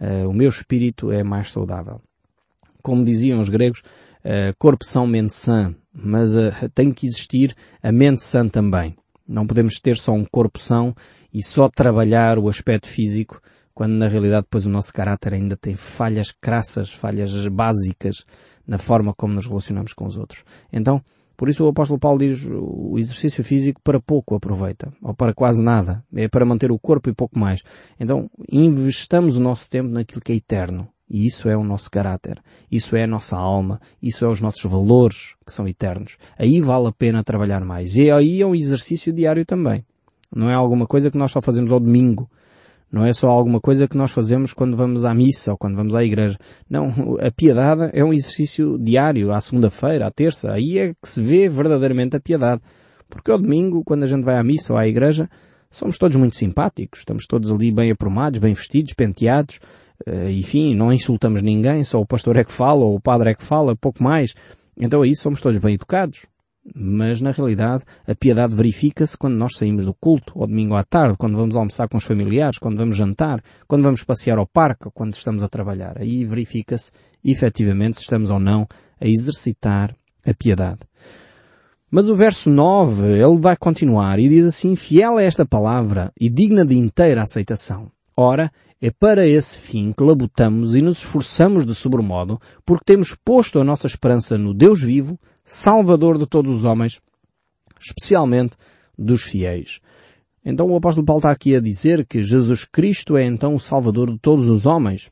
Uh, 0.00 0.28
o 0.28 0.32
meu 0.32 0.48
espírito 0.48 1.10
é 1.10 1.22
mais 1.22 1.50
saudável. 1.50 2.00
Como 2.82 3.04
diziam 3.04 3.40
os 3.40 3.48
gregos, 3.48 3.80
uh, 3.80 4.54
corpo 4.58 4.84
são, 4.84 5.06
mente 5.06 5.34
sã. 5.34 5.74
Mas 5.92 6.30
tem 6.74 6.92
que 6.92 7.06
existir 7.06 7.54
a 7.82 7.90
mente 7.90 8.22
sã 8.22 8.46
também. 8.46 8.94
Não 9.26 9.46
podemos 9.46 9.80
ter 9.80 9.96
só 9.96 10.12
um 10.12 10.24
corpo 10.24 10.58
são 10.58 10.94
e 11.32 11.42
só 11.42 11.68
trabalhar 11.68 12.38
o 12.38 12.48
aspecto 12.48 12.86
físico 12.86 13.40
quando 13.76 13.92
na 13.92 14.08
realidade 14.08 14.44
depois 14.44 14.64
o 14.64 14.70
nosso 14.70 14.90
caráter 14.90 15.34
ainda 15.34 15.54
tem 15.54 15.74
falhas 15.74 16.30
crassas, 16.30 16.90
falhas 16.90 17.46
básicas 17.48 18.24
na 18.66 18.78
forma 18.78 19.12
como 19.14 19.34
nos 19.34 19.46
relacionamos 19.46 19.92
com 19.92 20.06
os 20.06 20.16
outros. 20.16 20.44
Então, 20.72 21.02
por 21.36 21.48
isso 21.48 21.64
o 21.64 21.68
apóstolo 21.68 21.98
Paulo 21.98 22.18
diz 22.18 22.44
o 22.48 22.98
exercício 22.98 23.44
físico 23.44 23.80
para 23.82 24.00
pouco 24.00 24.34
aproveita, 24.34 24.92
ou 25.02 25.14
para 25.14 25.34
quase 25.34 25.62
nada. 25.62 26.04
É 26.14 26.28
para 26.28 26.44
manter 26.44 26.70
o 26.70 26.78
corpo 26.78 27.08
e 27.08 27.14
pouco 27.14 27.38
mais. 27.38 27.62
Então, 28.00 28.30
investamos 28.50 29.36
o 29.36 29.40
nosso 29.40 29.68
tempo 29.68 29.90
naquilo 29.90 30.20
que 30.20 30.32
é 30.32 30.36
eterno. 30.36 30.88
E 31.08 31.26
isso 31.26 31.48
é 31.48 31.56
o 31.56 31.62
nosso 31.62 31.90
caráter. 31.90 32.42
Isso 32.70 32.96
é 32.96 33.04
a 33.04 33.06
nossa 33.06 33.36
alma. 33.36 33.80
Isso 34.02 34.24
é 34.24 34.28
os 34.28 34.40
nossos 34.40 34.64
valores 34.68 35.36
que 35.46 35.52
são 35.52 35.68
eternos. 35.68 36.16
Aí 36.36 36.60
vale 36.60 36.88
a 36.88 36.92
pena 36.92 37.22
trabalhar 37.22 37.64
mais. 37.64 37.96
E 37.96 38.10
aí 38.10 38.42
é 38.42 38.46
um 38.46 38.54
exercício 38.54 39.12
diário 39.12 39.44
também. 39.46 39.84
Não 40.34 40.50
é 40.50 40.54
alguma 40.54 40.86
coisa 40.86 41.10
que 41.10 41.18
nós 41.18 41.30
só 41.30 41.40
fazemos 41.40 41.70
ao 41.70 41.78
domingo 41.78 42.28
não 42.90 43.04
é 43.04 43.12
só 43.12 43.28
alguma 43.28 43.60
coisa 43.60 43.88
que 43.88 43.96
nós 43.96 44.12
fazemos 44.12 44.52
quando 44.52 44.76
vamos 44.76 45.04
à 45.04 45.12
missa 45.12 45.52
ou 45.52 45.58
quando 45.58 45.76
vamos 45.76 45.94
à 45.94 46.04
igreja. 46.04 46.38
Não, 46.70 47.16
a 47.20 47.30
piedade 47.30 47.90
é 47.92 48.04
um 48.04 48.12
exercício 48.12 48.78
diário, 48.78 49.32
à 49.32 49.40
segunda-feira, 49.40 50.06
à 50.06 50.10
terça. 50.10 50.52
Aí 50.52 50.78
é 50.78 50.94
que 50.94 51.08
se 51.08 51.22
vê 51.22 51.48
verdadeiramente 51.48 52.16
a 52.16 52.20
piedade. 52.20 52.62
Porque 53.08 53.30
ao 53.30 53.38
domingo, 53.38 53.82
quando 53.84 54.04
a 54.04 54.06
gente 54.06 54.24
vai 54.24 54.36
à 54.36 54.42
missa 54.42 54.72
ou 54.72 54.78
à 54.78 54.86
igreja, 54.86 55.28
somos 55.70 55.98
todos 55.98 56.16
muito 56.16 56.36
simpáticos. 56.36 57.00
Estamos 57.00 57.26
todos 57.26 57.50
ali 57.50 57.72
bem 57.72 57.90
aprumados, 57.90 58.38
bem 58.38 58.54
vestidos, 58.54 58.94
penteados. 58.94 59.58
Eh, 60.04 60.32
enfim, 60.32 60.74
não 60.74 60.92
insultamos 60.92 61.42
ninguém, 61.42 61.82
só 61.84 62.00
o 62.00 62.06
pastor 62.06 62.36
é 62.36 62.44
que 62.44 62.52
fala 62.52 62.84
ou 62.84 62.94
o 62.94 63.00
padre 63.00 63.30
é 63.30 63.34
que 63.34 63.42
fala, 63.42 63.76
pouco 63.76 64.02
mais. 64.02 64.34
Então 64.76 65.02
aí 65.02 65.14
somos 65.16 65.40
todos 65.40 65.58
bem 65.58 65.74
educados. 65.74 66.26
Mas 66.74 67.20
na 67.20 67.30
realidade 67.30 67.84
a 68.06 68.14
piedade 68.14 68.54
verifica-se 68.54 69.16
quando 69.16 69.36
nós 69.36 69.56
saímos 69.56 69.84
do 69.84 69.94
culto, 69.94 70.32
ao 70.40 70.46
domingo 70.46 70.74
à 70.74 70.82
tarde, 70.82 71.16
quando 71.16 71.36
vamos 71.36 71.56
almoçar 71.56 71.88
com 71.88 71.96
os 71.96 72.04
familiares, 72.04 72.58
quando 72.58 72.78
vamos 72.78 72.96
jantar, 72.96 73.42
quando 73.66 73.82
vamos 73.82 74.02
passear 74.02 74.38
ao 74.38 74.46
parque, 74.46 74.90
quando 74.92 75.14
estamos 75.14 75.42
a 75.42 75.48
trabalhar. 75.48 76.00
Aí 76.00 76.24
verifica-se 76.24 76.90
efetivamente 77.24 77.96
se 77.96 78.02
estamos 78.02 78.30
ou 78.30 78.40
não 78.40 78.66
a 79.00 79.06
exercitar 79.06 79.94
a 80.24 80.34
piedade. 80.34 80.80
Mas 81.90 82.08
o 82.08 82.16
verso 82.16 82.50
9, 82.50 83.06
ele 83.12 83.40
vai 83.40 83.56
continuar 83.56 84.18
e 84.18 84.28
diz 84.28 84.46
assim, 84.46 84.74
fiel 84.74 85.18
é 85.20 85.24
esta 85.24 85.46
palavra 85.46 86.12
e 86.20 86.28
digna 86.28 86.64
de 86.64 86.76
inteira 86.76 87.22
aceitação. 87.22 87.90
Ora, 88.16 88.50
é 88.82 88.90
para 88.90 89.26
esse 89.26 89.58
fim 89.58 89.92
que 89.92 90.02
labutamos 90.02 90.74
e 90.74 90.82
nos 90.82 90.98
esforçamos 90.98 91.64
de 91.64 91.74
sobremodo, 91.74 92.40
porque 92.64 92.84
temos 92.84 93.14
posto 93.14 93.60
a 93.60 93.64
nossa 93.64 93.86
esperança 93.86 94.36
no 94.36 94.52
Deus 94.52 94.82
vivo, 94.82 95.18
Salvador 95.48 96.18
de 96.18 96.26
todos 96.26 96.52
os 96.52 96.64
homens, 96.64 97.00
especialmente 97.80 98.56
dos 98.98 99.22
fiéis. 99.22 99.78
Então 100.44 100.66
o 100.66 100.76
apóstolo 100.76 101.06
Paulo 101.06 101.20
está 101.20 101.30
aqui 101.30 101.54
a 101.54 101.60
dizer 101.60 102.04
que 102.04 102.24
Jesus 102.24 102.64
Cristo 102.64 103.16
é 103.16 103.24
então 103.24 103.54
o 103.54 103.60
Salvador 103.60 104.10
de 104.10 104.18
todos 104.18 104.48
os 104.48 104.66
homens. 104.66 105.08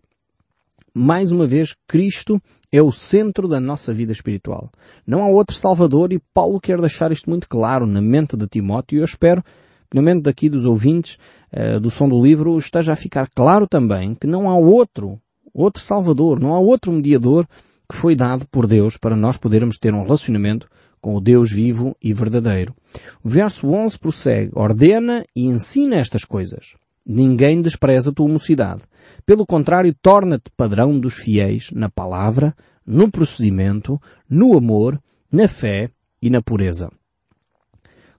Mais 0.92 1.30
uma 1.30 1.46
vez, 1.46 1.76
Cristo 1.86 2.40
é 2.72 2.82
o 2.82 2.90
centro 2.90 3.46
da 3.46 3.60
nossa 3.60 3.94
vida 3.94 4.10
espiritual. 4.10 4.70
Não 5.06 5.22
há 5.22 5.28
outro 5.28 5.54
Salvador 5.54 6.12
e 6.12 6.20
Paulo 6.32 6.60
quer 6.60 6.80
deixar 6.80 7.12
isto 7.12 7.30
muito 7.30 7.48
claro 7.48 7.86
na 7.86 8.00
mente 8.02 8.36
de 8.36 8.48
Timóteo 8.48 8.96
e 8.96 8.98
eu 9.00 9.04
espero 9.04 9.40
que 9.88 9.94
na 9.94 10.02
mente 10.02 10.22
daqui 10.22 10.48
dos 10.48 10.64
ouvintes 10.64 11.16
uh, 11.52 11.78
do 11.78 11.90
som 11.90 12.08
do 12.08 12.20
livro 12.20 12.58
esteja 12.58 12.92
a 12.92 12.96
ficar 12.96 13.28
claro 13.32 13.68
também 13.68 14.16
que 14.16 14.26
não 14.26 14.50
há 14.50 14.56
outro, 14.56 15.20
outro 15.52 15.80
Salvador, 15.80 16.40
não 16.40 16.54
há 16.54 16.58
outro 16.58 16.90
mediador 16.90 17.46
que 17.88 17.96
foi 17.96 18.14
dado 18.14 18.46
por 18.50 18.66
Deus 18.66 18.96
para 18.96 19.16
nós 19.16 19.36
podermos 19.36 19.78
ter 19.78 19.92
um 19.94 20.02
relacionamento 20.02 20.68
com 21.00 21.14
o 21.14 21.20
Deus 21.20 21.52
vivo 21.52 21.94
e 22.02 22.14
verdadeiro. 22.14 22.74
O 23.22 23.28
verso 23.28 23.68
11 23.68 23.98
prossegue, 23.98 24.50
ordena 24.54 25.22
e 25.36 25.44
ensina 25.44 25.96
estas 25.96 26.24
coisas. 26.24 26.74
Ninguém 27.06 27.60
despreza 27.60 28.10
a 28.10 28.12
tua 28.12 28.26
mocidade. 28.26 28.82
Pelo 29.26 29.44
contrário, 29.44 29.94
torna-te 30.00 30.50
padrão 30.56 30.98
dos 30.98 31.14
fiéis 31.14 31.70
na 31.72 31.90
palavra, 31.90 32.56
no 32.86 33.10
procedimento, 33.10 34.00
no 34.28 34.56
amor, 34.56 34.98
na 35.30 35.46
fé 35.46 35.90
e 36.22 36.30
na 36.30 36.40
pureza. 36.40 36.90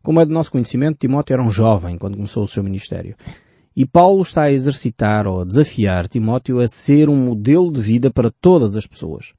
Como 0.03 0.21
é 0.21 0.25
de 0.25 0.31
nosso 0.31 0.51
conhecimento, 0.51 0.99
Timóteo 0.99 1.33
era 1.33 1.43
um 1.43 1.49
jovem 1.49 1.97
quando 1.97 2.15
começou 2.15 2.43
o 2.43 2.47
seu 2.47 2.63
ministério. 2.63 3.15
E 3.75 3.83
Paulo 3.87 4.21
está 4.21 4.43
a 4.43 4.51
exercitar 4.51 5.25
ou 5.25 5.41
a 5.41 5.43
desafiar 5.43 6.07
Timóteo 6.07 6.59
a 6.59 6.67
ser 6.67 7.09
um 7.09 7.17
modelo 7.17 7.71
de 7.71 7.81
vida 7.81 8.11
para 8.11 8.29
todas 8.29 8.75
as 8.75 8.85
pessoas. 8.85 9.33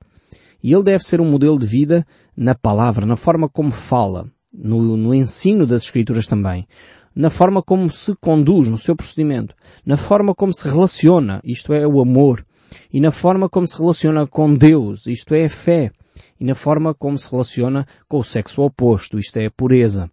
E 0.63 0.73
ele 0.73 0.83
deve 0.83 1.05
ser 1.05 1.21
um 1.21 1.31
modelo 1.31 1.59
de 1.59 1.67
vida 1.67 2.07
na 2.37 2.55
palavra, 2.55 3.07
na 3.07 3.17
forma 3.17 3.49
como 3.49 3.71
fala, 3.71 4.27
no, 4.53 4.97
no 4.97 5.15
ensino 5.15 5.67
das 5.67 5.83
Escrituras 5.83 6.27
também, 6.27 6.67
na 7.15 7.31
forma 7.31 7.63
como 7.63 7.91
se 7.91 8.15
conduz, 8.21 8.69
no 8.69 8.79
seu 8.79 8.97
procedimento, 8.97 9.55
na 9.85 9.97
forma 9.97 10.35
como 10.35 10.53
se 10.53 10.69
relaciona, 10.69 11.41
isto 11.45 11.73
é 11.73 11.87
o 11.87 12.01
amor, 12.01 12.45
e 12.93 13.01
na 13.01 13.11
forma 13.11 13.49
como 13.49 13.67
se 13.67 13.79
relaciona 13.79 14.27
com 14.27 14.55
Deus, 14.55 15.07
isto 15.07 15.35
é 15.35 15.47
a 15.47 15.51
fé, 15.51 15.91
e 16.39 16.45
na 16.45 16.55
forma 16.55 16.95
como 16.95 17.19
se 17.19 17.31
relaciona 17.31 17.87
com 18.09 18.19
o 18.19 18.25
sexo 18.25 18.63
oposto, 18.63 19.19
isto 19.19 19.37
é 19.39 19.47
a 19.47 19.51
pureza. 19.51 20.11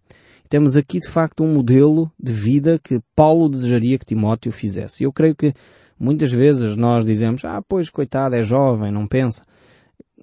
Temos 0.48 0.76
aqui 0.76 0.98
de 0.98 1.08
facto 1.08 1.42
um 1.42 1.52
modelo 1.52 2.10
de 2.20 2.32
vida 2.32 2.78
que 2.82 3.00
Paulo 3.16 3.48
desejaria 3.48 3.98
que 3.98 4.04
Timóteo 4.04 4.52
fizesse. 4.52 5.02
Eu 5.02 5.12
creio 5.12 5.34
que 5.34 5.52
Muitas 5.98 6.32
vezes 6.32 6.76
nós 6.76 7.04
dizemos, 7.04 7.44
ah, 7.44 7.62
pois, 7.66 7.88
coitado, 7.88 8.34
é 8.34 8.42
jovem, 8.42 8.90
não 8.90 9.06
pensa. 9.06 9.42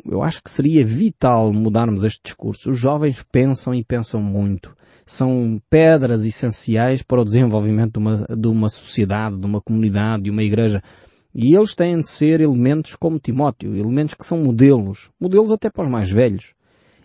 Eu 0.05 0.23
acho 0.23 0.41
que 0.41 0.49
seria 0.49 0.85
vital 0.85 1.51
mudarmos 1.51 2.03
este 2.03 2.21
discurso. 2.23 2.71
Os 2.71 2.79
jovens 2.79 3.23
pensam 3.23 3.73
e 3.73 3.83
pensam 3.83 4.21
muito. 4.21 4.75
São 5.05 5.61
pedras 5.69 6.25
essenciais 6.25 7.01
para 7.01 7.21
o 7.21 7.25
desenvolvimento 7.25 7.93
de 7.93 7.99
uma, 7.99 8.25
de 8.37 8.47
uma 8.47 8.69
sociedade, 8.69 9.37
de 9.37 9.45
uma 9.45 9.61
comunidade, 9.61 10.23
de 10.23 10.29
uma 10.29 10.43
igreja. 10.43 10.81
E 11.35 11.55
eles 11.55 11.75
têm 11.75 11.99
de 11.99 12.07
ser 12.07 12.39
elementos 12.39 12.95
como 12.95 13.19
Timóteo, 13.19 13.75
elementos 13.75 14.13
que 14.13 14.25
são 14.25 14.37
modelos, 14.37 15.09
modelos 15.19 15.51
até 15.51 15.69
para 15.69 15.83
os 15.83 15.89
mais 15.89 16.09
velhos. 16.09 16.53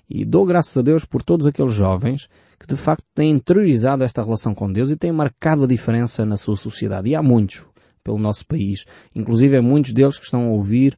E 0.09 0.25
dou 0.25 0.47
graças 0.47 0.77
a 0.77 0.83
Deus 0.83 1.05
por 1.05 1.23
todos 1.23 1.47
aqueles 1.47 1.75
jovens 1.75 2.29
que 2.59 2.67
de 2.67 2.77
facto 2.77 3.05
têm 3.15 3.33
interiorizado 3.33 4.05
esta 4.05 4.23
relação 4.23 4.55
com 4.55 4.73
Deus 4.73 4.91
e 4.91 4.97
têm 4.97 5.13
marcado 5.13 5.65
a 5.65 5.69
diferença 5.69 6.25
na 6.25 6.37
sua 6.37 6.57
sociedade. 6.57 7.11
E 7.11 7.17
há 7.17 7.23
muitos 7.23 7.67
pelo 8.03 8.19
nosso 8.19 8.47
país. 8.47 8.85
Inclusive, 9.15 9.57
há 9.57 9.63
muitos 9.63 9.93
deles 9.93 10.17
que 10.17 10.25
estão 10.25 10.45
a 10.45 10.51
ouvir 10.51 10.97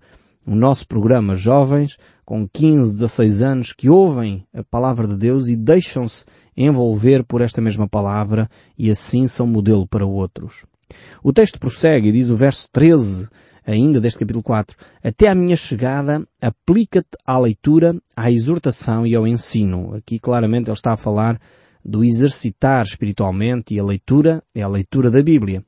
o 0.48 0.54
nosso 0.54 0.88
programa 0.88 1.36
Jovens, 1.36 1.98
com 2.24 2.48
15, 2.48 2.92
16 2.94 3.42
anos, 3.42 3.72
que 3.74 3.90
ouvem 3.90 4.46
a 4.54 4.64
palavra 4.64 5.06
de 5.06 5.14
Deus 5.14 5.46
e 5.46 5.54
deixam-se 5.54 6.24
envolver 6.56 7.22
por 7.22 7.42
esta 7.42 7.60
mesma 7.60 7.86
palavra 7.86 8.48
e 8.76 8.90
assim 8.90 9.28
são 9.28 9.46
modelo 9.46 9.86
para 9.86 10.06
outros. 10.06 10.64
O 11.22 11.34
texto 11.34 11.60
prossegue 11.60 12.08
e 12.08 12.12
diz 12.12 12.30
o 12.30 12.36
verso 12.36 12.66
13 12.72 13.28
ainda 13.66 14.00
deste 14.00 14.20
capítulo 14.20 14.42
4, 14.42 14.74
até 15.04 15.28
à 15.28 15.34
minha 15.34 15.54
chegada, 15.54 16.26
aplica-te 16.40 17.18
à 17.26 17.38
leitura, 17.38 17.94
à 18.16 18.32
exortação 18.32 19.06
e 19.06 19.14
ao 19.14 19.26
ensino. 19.26 19.94
Aqui 19.96 20.18
claramente 20.18 20.70
ele 20.70 20.76
está 20.76 20.94
a 20.94 20.96
falar 20.96 21.38
do 21.84 22.02
exercitar 22.02 22.86
espiritualmente 22.86 23.74
e 23.74 23.78
a 23.78 23.84
leitura 23.84 24.42
é 24.54 24.62
a 24.62 24.68
leitura 24.68 25.10
da 25.10 25.22
Bíblia. 25.22 25.62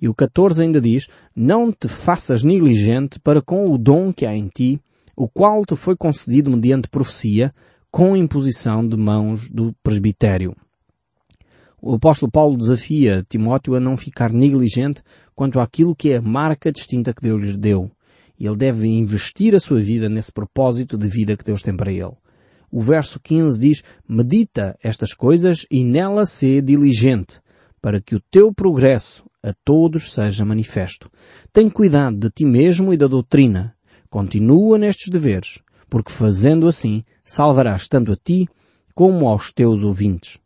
E 0.00 0.08
o 0.08 0.14
14 0.14 0.62
ainda 0.62 0.80
diz, 0.80 1.08
não 1.34 1.72
te 1.72 1.88
faças 1.88 2.42
negligente 2.42 3.18
para 3.20 3.42
com 3.42 3.70
o 3.70 3.78
dom 3.78 4.12
que 4.12 4.26
há 4.26 4.34
em 4.34 4.48
ti, 4.48 4.80
o 5.16 5.28
qual 5.28 5.64
te 5.64 5.76
foi 5.76 5.96
concedido 5.96 6.50
mediante 6.50 6.88
profecia, 6.88 7.54
com 7.90 8.16
imposição 8.16 8.86
de 8.86 8.96
mãos 8.96 9.48
do 9.48 9.72
presbitério. 9.82 10.56
O 11.80 11.94
apóstolo 11.94 12.32
Paulo 12.32 12.56
desafia 12.56 13.24
Timóteo 13.28 13.76
a 13.76 13.80
não 13.80 13.96
ficar 13.96 14.32
negligente 14.32 15.02
quanto 15.34 15.60
àquilo 15.60 15.94
que 15.94 16.10
é 16.10 16.16
a 16.16 16.22
marca 16.22 16.72
distinta 16.72 17.12
que 17.12 17.22
Deus 17.22 17.42
lhe 17.42 17.56
deu. 17.56 17.90
E 18.38 18.46
ele 18.46 18.56
deve 18.56 18.88
investir 18.88 19.54
a 19.54 19.60
sua 19.60 19.80
vida 19.80 20.08
nesse 20.08 20.32
propósito 20.32 20.98
de 20.98 21.06
vida 21.08 21.36
que 21.36 21.44
Deus 21.44 21.62
tem 21.62 21.76
para 21.76 21.92
ele. 21.92 22.16
O 22.70 22.80
verso 22.80 23.20
15 23.20 23.60
diz, 23.60 23.82
medita 24.08 24.76
estas 24.82 25.12
coisas 25.12 25.66
e 25.70 25.84
nela 25.84 26.26
sê 26.26 26.60
diligente, 26.60 27.40
para 27.80 28.00
que 28.00 28.16
o 28.16 28.20
teu 28.30 28.52
progresso 28.52 29.24
a 29.44 29.52
todos 29.62 30.14
seja 30.14 30.42
manifesto. 30.42 31.10
Tem 31.52 31.68
cuidado 31.68 32.16
de 32.16 32.30
ti 32.30 32.46
mesmo 32.46 32.94
e 32.94 32.96
da 32.96 33.06
doutrina. 33.06 33.76
Continua 34.08 34.78
nestes 34.78 35.10
deveres, 35.10 35.60
porque 35.90 36.10
fazendo 36.10 36.66
assim, 36.66 37.04
salvarás 37.22 37.86
tanto 37.86 38.12
a 38.12 38.16
ti 38.16 38.48
como 38.94 39.28
aos 39.28 39.52
teus 39.52 39.82
ouvintes. 39.82 40.38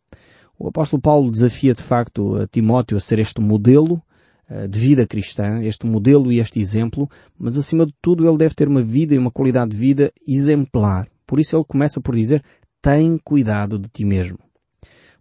O 0.57 0.67
apóstolo 0.67 1.01
Paulo 1.01 1.31
desafia 1.31 1.73
de 1.73 1.81
facto 1.81 2.35
a 2.35 2.45
Timóteo 2.45 2.97
a 2.97 2.99
ser 2.99 3.19
este 3.19 3.39
modelo 3.39 4.01
eh, 4.49 4.67
de 4.67 4.77
vida 4.77 5.07
cristã, 5.07 5.63
este 5.63 5.85
modelo 5.85 6.29
e 6.29 6.39
este 6.39 6.59
exemplo, 6.59 7.09
mas 7.37 7.57
acima 7.57 7.85
de 7.85 7.93
tudo 8.01 8.27
ele 8.27 8.37
deve 8.37 8.53
ter 8.53 8.67
uma 8.67 8.81
vida 8.81 9.15
e 9.15 9.17
uma 9.17 9.31
qualidade 9.31 9.71
de 9.71 9.77
vida 9.77 10.11
exemplar. 10.27 11.07
Por 11.25 11.39
isso 11.39 11.55
ele 11.55 11.63
começa 11.63 12.01
por 12.01 12.15
dizer, 12.15 12.43
tem 12.81 13.17
cuidado 13.17 13.79
de 13.79 13.87
ti 13.87 14.03
mesmo. 14.03 14.48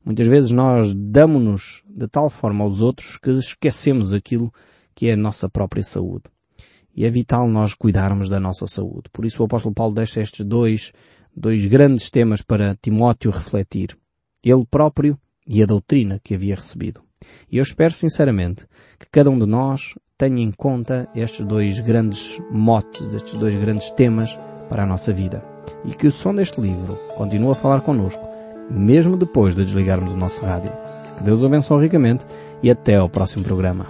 Muitas 0.09 0.27
vezes 0.27 0.51
nós 0.53 0.95
damos-nos 0.95 1.83
de 1.87 2.09
tal 2.09 2.31
forma 2.31 2.65
aos 2.65 2.81
outros 2.81 3.19
que 3.19 3.29
esquecemos 3.29 4.11
aquilo 4.11 4.51
que 4.95 5.09
é 5.09 5.13
a 5.13 5.17
nossa 5.19 5.51
própria 5.51 5.85
saúde. 5.85 6.25
E 6.97 7.05
é 7.05 7.11
vital 7.11 7.47
nós 7.47 7.75
cuidarmos 7.75 8.27
da 8.27 8.41
nossa 8.41 8.67
saúde. 8.67 9.11
Por 9.13 9.27
isso 9.27 9.43
o 9.43 9.45
apóstolo 9.45 9.75
Paulo 9.75 9.95
deixa 9.95 10.23
estes 10.23 10.47
dois, 10.47 10.93
dois 11.37 11.67
grandes 11.67 12.09
temas 12.11 12.41
para 12.41 12.75
Timóteo 12.81 13.31
refletir. 13.31 13.99
Ele 14.43 14.65
próprio 14.65 15.19
e 15.47 15.63
a 15.63 15.67
doutrina 15.67 16.19
que 16.25 16.35
havia 16.35 16.57
recebido. 16.57 17.03
E 17.53 17.59
eu 17.59 17.63
espero 17.63 17.93
sinceramente 17.93 18.67
que 18.99 19.11
cada 19.13 19.29
um 19.29 19.39
de 19.39 19.45
nós 19.45 19.93
tenha 20.17 20.41
em 20.43 20.51
conta 20.51 21.07
estes 21.15 21.45
dois 21.45 21.81
grandes 21.81 22.41
motes, 22.51 23.13
estes 23.13 23.35
dois 23.35 23.55
grandes 23.61 23.91
temas 23.91 24.35
para 24.71 24.85
a 24.85 24.87
nossa 24.87 25.13
vida. 25.13 25.45
E 25.85 25.95
que 25.95 26.07
o 26.07 26.11
som 26.11 26.35
deste 26.35 26.63
livro 26.63 26.97
continue 27.15 27.51
a 27.51 27.55
falar 27.55 27.83
connosco, 27.83 28.28
mesmo 28.71 29.17
depois 29.17 29.55
de 29.55 29.65
desligarmos 29.65 30.11
o 30.13 30.17
nosso 30.17 30.45
rádio. 30.45 30.73
Que 31.17 31.25
Deus 31.25 31.41
o 31.41 31.47
abençoe 31.47 31.83
ricamente 31.83 32.27
e 32.63 32.71
até 32.71 32.97
ao 32.97 33.09
próximo 33.09 33.45
programa. 33.45 33.87